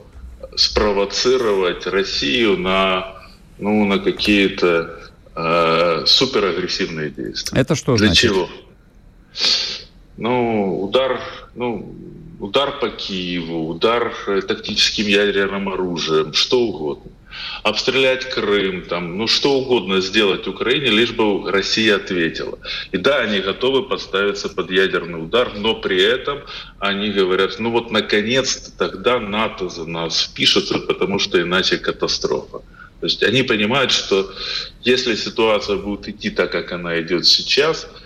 [0.55, 3.15] спровоцировать Россию на,
[3.57, 4.99] ну, на какие-то
[5.35, 7.59] э, суперагрессивные действия.
[7.59, 8.31] Это что Для значит?
[8.31, 8.49] чего?
[10.19, 11.21] Ну, удар,
[11.55, 11.95] ну,
[12.41, 17.09] удар по Киеву, удар э, тактическим ядерным оружием, что угодно.
[17.63, 22.59] Обстрелять Крым, там, ну что угодно сделать Украине, лишь бы Россия ответила.
[22.91, 26.41] И да, они готовы подставиться под ядерный удар, но при этом
[26.79, 32.59] они говорят, ну вот наконец-то тогда НАТО за нас впишется, потому что иначе катастрофа.
[32.99, 34.29] То есть они понимают, что
[34.81, 37.87] если ситуация будет идти так, как она идет сейчас–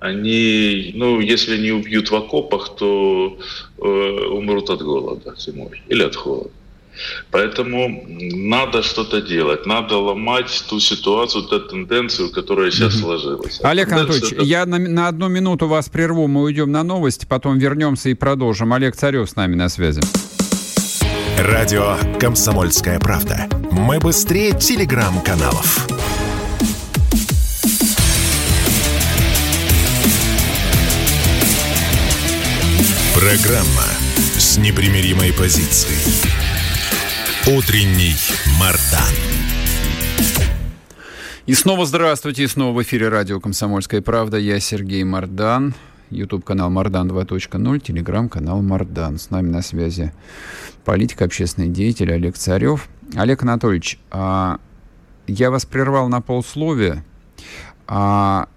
[0.00, 3.38] они, ну, если не убьют в окопах, то
[3.78, 3.82] э,
[4.30, 6.50] умрут от голода зимой или от холода.
[7.30, 13.00] Поэтому надо что-то делать, надо ломать ту ситуацию, ту тенденцию, которая сейчас mm-hmm.
[13.00, 13.60] сложилась.
[13.62, 14.42] А Олег Анатольевич, это...
[14.42, 18.72] я на, на одну минуту вас прерву, мы уйдем на новости, потом вернемся и продолжим.
[18.72, 20.00] Олег Царев с нами на связи.
[21.38, 23.48] Радио «Комсомольская правда».
[23.70, 25.97] Мы быстрее телеграм-каналов.
[33.14, 33.84] Программа
[34.38, 35.98] с непримиримой позицией.
[37.46, 38.14] Утренний
[38.60, 39.14] Мардан.
[41.46, 44.36] И снова здравствуйте, и снова в эфире радио «Комсомольская правда».
[44.36, 45.74] Я Сергей Мардан.
[46.10, 49.18] YouTube канал Мардан 2.0, телеграм-канал Мардан.
[49.18, 50.12] С нами на связи
[50.84, 52.88] политик, общественный деятель Олег Царев.
[53.14, 54.58] Олег Анатольевич, а,
[55.26, 57.04] я вас прервал на полсловия.
[57.86, 58.48] А,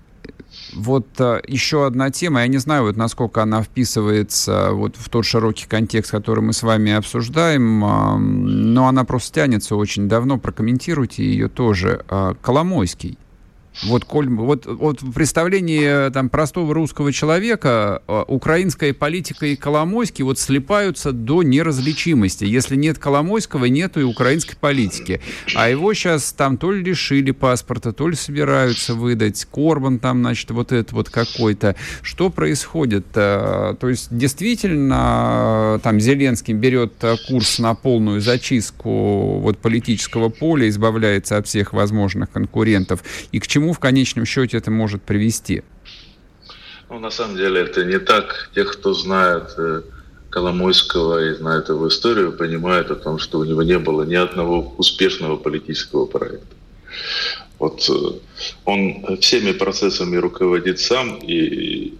[0.74, 5.26] вот а, еще одна тема, я не знаю, вот насколько она вписывается вот в тот
[5.26, 11.24] широкий контекст, который мы с вами обсуждаем, а, но она просто тянется очень давно, прокомментируйте
[11.24, 12.04] ее тоже.
[12.08, 13.18] А, Коломойский.
[13.84, 20.24] Вот, коль, вот, вот в представлении там, простого русского человека э, украинская политика и Коломойский
[20.24, 22.44] вот слепаются до неразличимости.
[22.44, 25.20] Если нет Коломойского, нет и украинской политики.
[25.56, 29.46] А его сейчас там то ли лишили паспорта, то ли собираются выдать.
[29.46, 31.76] Корбан там, значит, вот это вот какой-то.
[32.04, 33.08] Что происходит?
[33.16, 36.94] Э, то есть действительно там Зеленский берет
[37.28, 43.04] курс на полную зачистку вот политического поля, избавляется от всех возможных конкурентов.
[43.32, 45.64] И к чему чему в конечном счете это может привести?
[46.90, 48.50] Ну, на самом деле это не так.
[48.54, 49.82] Те, кто знает э,
[50.30, 54.74] Коломойского и знает его историю, понимают о том, что у него не было ни одного
[54.78, 56.56] успешного политического проекта.
[57.60, 58.20] Вот э,
[58.66, 61.94] он всеми процессами руководит сам, и,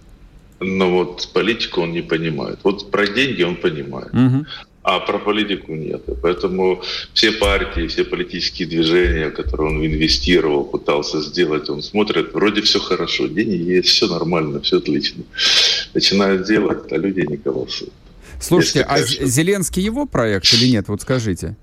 [0.60, 2.58] но вот политику он не понимает.
[2.62, 4.12] Вот про деньги он понимает.
[4.12, 4.46] Угу
[4.82, 6.02] а про политику нет.
[6.22, 6.82] Поэтому
[7.14, 13.26] все партии, все политические движения, которые он инвестировал, пытался сделать, он смотрит, вроде все хорошо,
[13.28, 15.22] деньги есть, все нормально, все отлично.
[15.94, 17.92] Начинает делать, а люди не голосуют.
[18.40, 19.26] Слушайте, Если, а конечно...
[19.26, 20.88] Зеленский его проект или нет?
[20.88, 21.56] Вот скажите.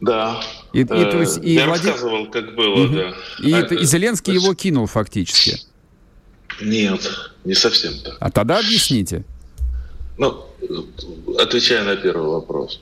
[0.00, 0.40] Да.
[0.72, 1.92] И, и, то есть, и Я Владимир...
[1.92, 2.94] рассказывал, как было, угу.
[2.94, 3.14] да.
[3.40, 4.44] И, а, и Зеленский есть...
[4.44, 5.60] его кинул фактически.
[6.60, 7.08] Нет,
[7.44, 8.16] не совсем так.
[8.18, 9.24] А тогда объясните.
[10.18, 10.44] Ну,
[11.38, 12.80] отвечая на первый вопрос.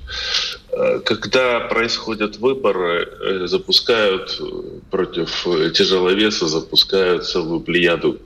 [0.70, 4.44] Э, когда происходят выборы, э, запускают э,
[4.90, 8.18] против тяжеловеса, запускают целую плеяду,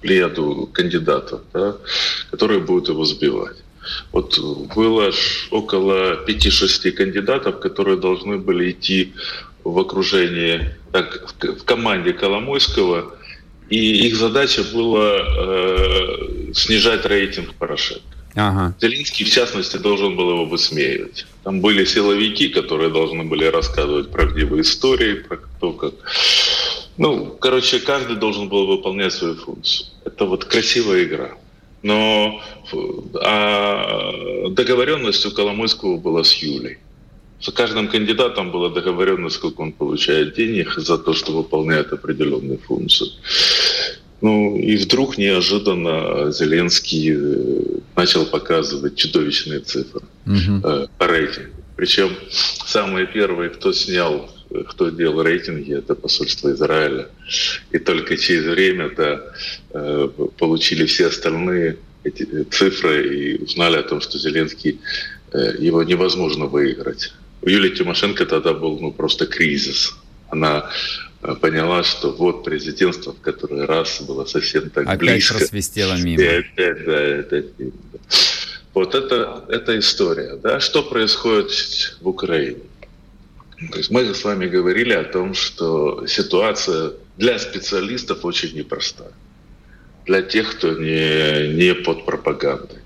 [0.00, 1.76] плеяду кандидатов, да,
[2.30, 3.56] которые будут его сбивать.
[4.12, 4.38] Вот
[4.74, 5.12] было
[5.50, 9.12] около 5-6 кандидатов, которые должны были идти
[9.62, 13.12] в окружении, так, в команде Коломойского–
[13.68, 18.02] и их задача была э, снижать рейтинг Порошенко.
[18.36, 18.74] Ага.
[18.80, 21.26] Зеленский, в частности, должен был его высмеивать.
[21.42, 25.94] Там были силовики, которые должны были рассказывать правдивые истории про то, как...
[26.98, 29.88] Ну, короче, каждый должен был выполнять свою функцию.
[30.04, 31.30] Это вот красивая игра.
[31.82, 32.42] Но
[33.22, 36.78] а договоренность у Коломойского была с Юлей.
[37.46, 43.06] За каждым кандидатом была договоренность, сколько он получает денег за то, что выполняет определенные функции.
[44.20, 50.66] Ну и вдруг неожиданно Зеленский э, начал показывать чудовищные цифры угу.
[50.66, 51.52] э, по рейтингу.
[51.76, 52.10] Причем
[52.66, 54.28] самые первые, кто снял,
[54.68, 57.06] кто делал рейтинги, это посольство Израиля.
[57.70, 59.20] И только через время -то,
[59.70, 64.80] э, получили все остальные эти цифры и узнали о том, что Зеленский
[65.32, 67.12] э, его невозможно выиграть.
[67.42, 69.94] У Юлии Тимошенко тогда был ну, просто кризис.
[70.28, 70.70] Она
[71.22, 75.34] э, поняла, что вот президентство в который раз было совсем так опять близко.
[75.34, 76.22] Опять просвистело мимо.
[76.22, 77.72] И опять, да, опять мимо.
[78.74, 80.36] Вот это, это история.
[80.36, 80.60] Да?
[80.60, 82.60] Что происходит в Украине?
[83.70, 89.12] То есть мы с вами говорили о том, что ситуация для специалистов очень непростая.
[90.04, 92.80] Для тех, кто не, не под пропагандой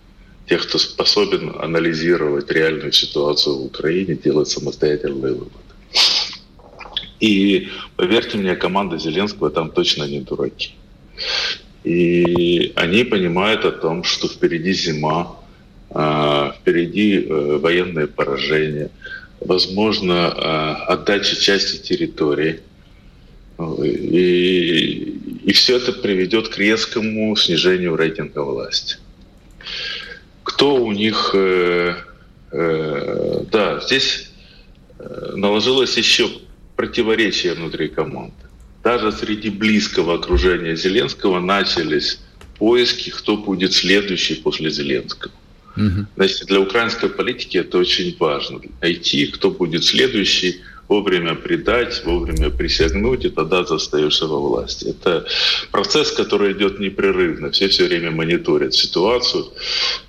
[0.50, 5.50] тех, кто способен анализировать реальную ситуацию в Украине, делать самостоятельные выводы.
[7.20, 10.72] И поверьте мне, команда Зеленского там точно не дураки.
[11.84, 15.36] И они понимают о том, что впереди зима,
[15.90, 18.90] а, впереди э, военное поражение,
[19.40, 22.58] возможно, а, отдача части территории.
[23.84, 28.96] И, и все это приведет к резкому снижению рейтинга власти
[30.60, 31.30] кто у них...
[31.32, 31.94] Э,
[32.52, 34.30] э, да, здесь
[34.98, 36.28] э, наложилось еще
[36.76, 38.34] противоречие внутри команды.
[38.84, 42.20] Даже среди близкого окружения Зеленского начались
[42.58, 45.32] поиски, кто будет следующий после Зеленского.
[45.78, 46.06] Угу.
[46.16, 48.60] Значит, для украинской политики это очень важно.
[48.82, 50.60] Найти, кто будет следующий,
[50.90, 54.88] вовремя предать, вовремя присягнуть, и тогда застаешься во власти.
[54.88, 55.24] Это
[55.70, 57.52] процесс, который идет непрерывно.
[57.52, 59.44] Все все время мониторят ситуацию.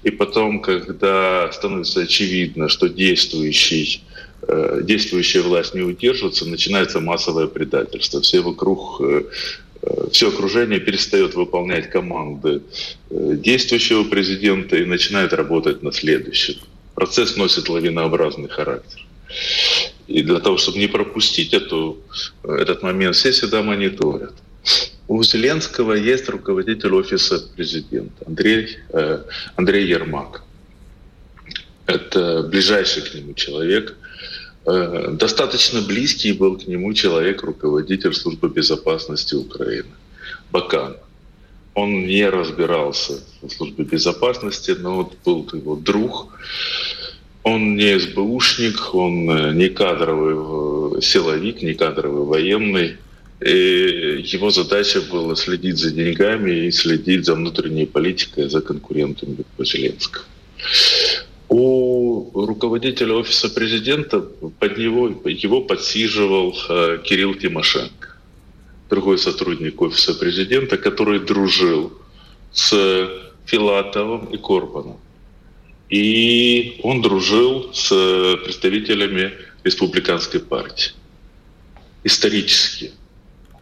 [0.02, 4.02] И потом, когда становится очевидно, что действующий
[4.48, 8.20] э, действующая власть не удерживается, начинается массовое предательство.
[8.22, 9.24] Все вокруг э,
[9.84, 12.62] э, все окружение перестает выполнять команды
[13.12, 16.56] действующего президента и начинает работать на следующем.
[16.96, 19.00] Процесс носит лавинообразный характер.
[20.12, 21.98] И для того, чтобы не пропустить эту,
[22.44, 24.34] этот момент, все всегда мониторят.
[25.08, 29.24] У Зеленского есть руководитель офиса президента Андрей, э,
[29.56, 30.44] Андрей Ермак.
[31.86, 33.98] Это ближайший к нему человек.
[34.66, 39.90] Э, достаточно близкий был к нему человек, руководитель службы безопасности Украины,
[40.52, 40.96] Бакан.
[41.74, 46.28] Он не разбирался в службе безопасности, но вот был его друг.
[47.44, 52.98] Он не СБУшник, он э, не кадровый э, силовик, не кадровый военный.
[53.44, 59.66] И его задача была следить за деньгами и следить за внутренней политикой, за конкурентами по
[59.66, 60.26] Зеленскому.
[61.50, 68.10] У руководителя офиса президента под него его подсиживал э, Кирилл Тимошенко,
[68.90, 71.92] другой сотрудник офиса президента, который дружил
[72.54, 73.10] с
[73.46, 74.98] Филатовым и Корбаном.
[75.92, 77.90] И он дружил с
[78.44, 79.34] представителями
[79.64, 80.94] республиканской партии.
[82.04, 82.92] Исторически.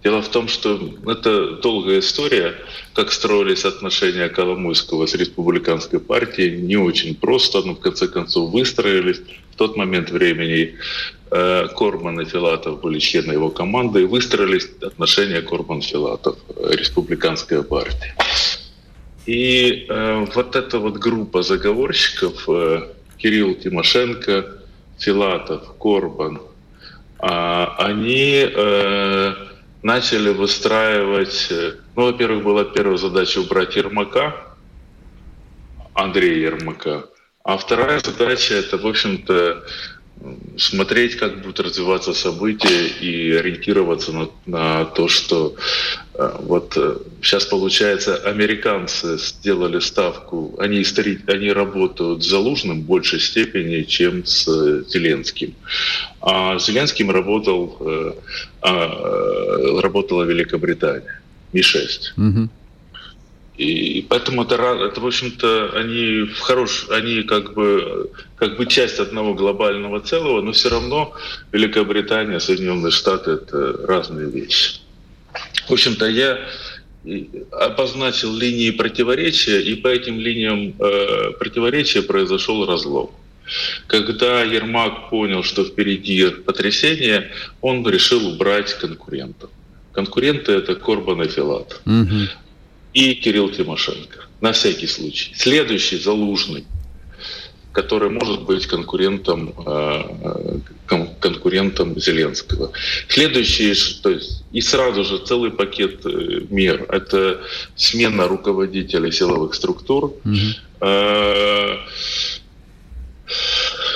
[0.04, 2.56] Дело в том, что это долгая история,
[2.94, 6.62] как строились отношения Коломойского с республиканской партией.
[6.62, 9.20] Не очень просто, но в конце концов выстроились.
[9.52, 10.76] В тот момент времени
[11.32, 18.16] э, Корман и Филатов были члены его команды, и выстроились отношения Корман-Филатов, э, республиканская партия.
[19.30, 24.58] И э, вот эта вот группа заговорщиков, э, Кирилл Тимошенко,
[24.98, 26.42] Филатов, Корбан,
[27.20, 28.50] э, они...
[28.52, 29.50] Э,
[29.82, 31.48] начали выстраивать...
[31.52, 34.36] Э, ну, во-первых, была первая задача убрать Ермака,
[35.94, 37.06] Андрея Ермака.
[37.44, 39.64] А вторая задача– это, в общем-то,
[40.58, 45.56] смотреть, как будут развиваться события и ориентироваться на, на то, что
[46.14, 52.86] э, вот э, сейчас получается американцы сделали ставку, они, истори, они работают с Залужным в
[52.86, 54.46] большей степени, чем с
[54.90, 55.56] Зеленским.
[56.22, 58.14] А Зеленским работал, э,
[58.62, 61.22] а, работала Великобритания,
[61.54, 62.14] Ми-6.
[62.18, 62.50] Угу.
[63.60, 69.00] И поэтому это, это в общем-то, они в хорош, они как бы, как бы часть
[69.00, 71.14] одного глобального целого, но все равно
[71.52, 74.80] Великобритания, Соединенные Штаты– это разные вещи.
[75.68, 76.40] В общем-то, я
[77.52, 83.10] обозначил линии противоречия, и по этим линиям э, противоречия произошел разлом.
[83.88, 87.30] Когда Ермак понял, что впереди потрясение,
[87.60, 89.50] он решил убрать конкурентов.
[89.92, 91.82] Конкуренты– это Корбан и Филат.
[91.86, 92.30] Угу
[92.94, 94.26] и Кирилл Тимошенко.
[94.42, 95.34] На всякий случай.
[95.36, 96.66] Следующий Залужный,
[97.72, 100.60] который может быть конкурентом, э,
[101.20, 102.72] конкурентом Зеленского.
[103.08, 106.86] Следующий, то есть, и сразу же целый пакет э, мер.
[106.90, 107.42] Это
[107.76, 110.36] смена руководителей силовых структур, угу.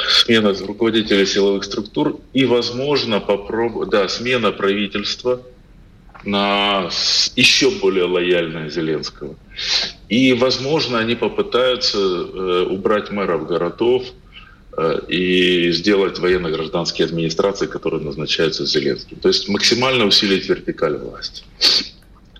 [0.09, 3.89] смена руководителей силовых структур и, возможно, попроб...
[3.89, 5.41] да, смена правительства–
[6.25, 6.89] на
[7.35, 9.35] еще более лояльное Зеленского.
[10.09, 14.03] И, возможно, они попытаются э, убрать мэров городов
[14.77, 19.17] э, и сделать военно-гражданские администрации, которые назначаются Зеленским.
[19.17, 21.43] То есть максимально усилить вертикаль власти.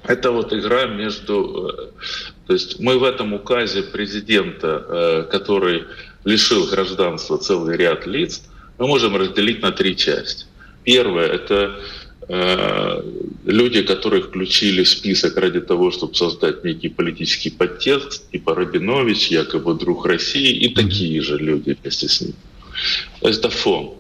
[0.05, 1.69] Это вот игра между...
[1.69, 2.03] Э,
[2.47, 5.85] то есть мы в этом указе президента, который
[6.25, 8.43] лишил гражданства целый ряд лиц,
[8.77, 10.45] мы можем разделить на три части.
[10.83, 11.79] Первое– это
[13.45, 20.05] люди, которые включили список ради того, чтобы создать некий политический подтекст, типа Рабинович, якобы друг
[20.05, 22.33] России, и такие же люди вместе с ним.
[23.21, 23.95] Это фон.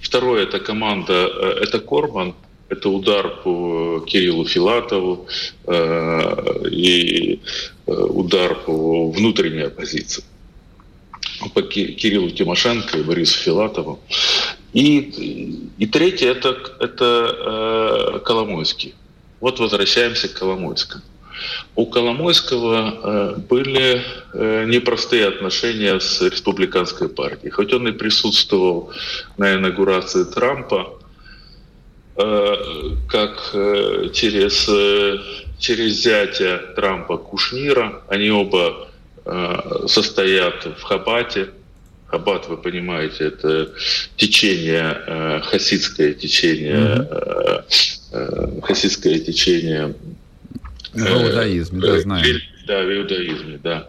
[0.00, 2.34] Второе, это команда, э, это Корбан,
[2.68, 5.26] это удар по Кириллу Филатову
[5.66, 7.40] э, и
[7.86, 10.24] удар по внутренней оппозиции.
[11.54, 14.00] По Кириллу Тимошенко и Борису Филатову.
[14.72, 18.94] И, и третье это, это э, Коломойский.
[19.40, 21.02] Вот возвращаемся к Коломойскому.
[21.76, 24.02] У Коломойского э, были
[24.34, 27.50] э, непростые отношения с республиканской партией.
[27.50, 28.92] Хоть он и присутствовал
[29.36, 30.98] на инаугурации Трампа,
[32.16, 32.54] э,
[33.08, 35.18] как э, через, э,
[35.58, 38.87] через зятя Трампа Кушнира, они оба
[39.86, 41.48] состоят в Хабате,
[42.08, 43.70] Хаббат, вы понимаете, это
[44.16, 47.64] течение, э, хасидское течение, mm-hmm.
[48.12, 49.94] э, хасидское течение.
[50.94, 52.40] В иудаизме, да, знаем.
[52.66, 53.88] Да, в иудаизме, да.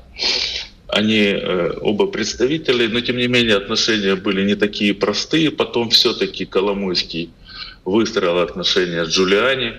[0.90, 5.50] Они э, оба представители, но тем не менее отношения были не такие простые.
[5.50, 7.30] Потом все-таки Коломойский
[7.86, 9.76] выстроил отношения с Джулиани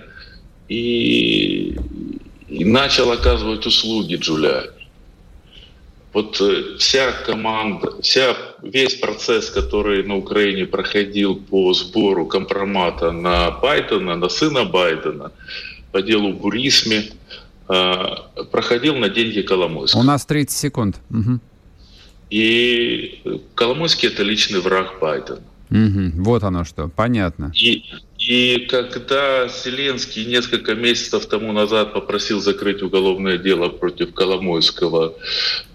[0.67, 1.75] и,
[2.49, 4.80] и начал оказывать услуги Джулиани
[6.13, 13.51] вот э, вся команда, вся, весь процесс, который на Украине проходил по сбору компромата на
[13.51, 15.31] Байдена, на сына Байдена,
[15.91, 17.03] по делу Бурисме
[18.51, 20.01] проходил на деньги Коломойского.
[20.01, 20.99] У нас 30 секунд.
[21.09, 21.39] Угу.
[22.31, 23.21] И
[23.55, 25.41] Коломойский– это личный враг Байдена.
[25.69, 27.51] Угу, вот оно что, понятно.
[27.55, 27.83] И,
[28.21, 35.15] и когда Зеленский несколько месяцев тому назад попросил закрыть уголовное дело против Коломойского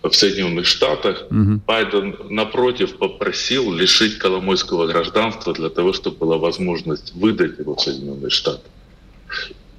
[0.01, 1.61] в Соединенных Штатах, угу.
[1.67, 8.31] Байден, напротив, попросил лишить Коломойского гражданства для того, чтобы была возможность выдать его в Соединенные
[8.31, 8.63] Штаты.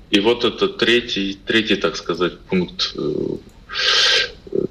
[0.10, 3.38] И вот это третий, третий так сказать, пункт э,
[4.52, 4.66] э,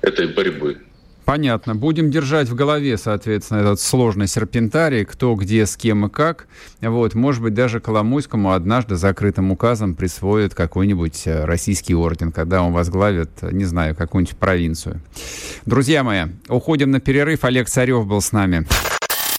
[0.00, 0.82] этой борьбы.
[1.26, 1.74] Понятно.
[1.74, 6.46] Будем держать в голове, соответственно, этот сложный серпентарий, кто, где, с кем и как.
[6.80, 12.72] Вот, может быть, даже Коломойскому однажды закрытым указом присвоят какой-нибудь э, российский орден, когда он
[12.72, 15.02] возглавит, не знаю, какую-нибудь провинцию.
[15.66, 17.42] Друзья мои, уходим на перерыв.
[17.42, 18.64] Олег Царев был с нами.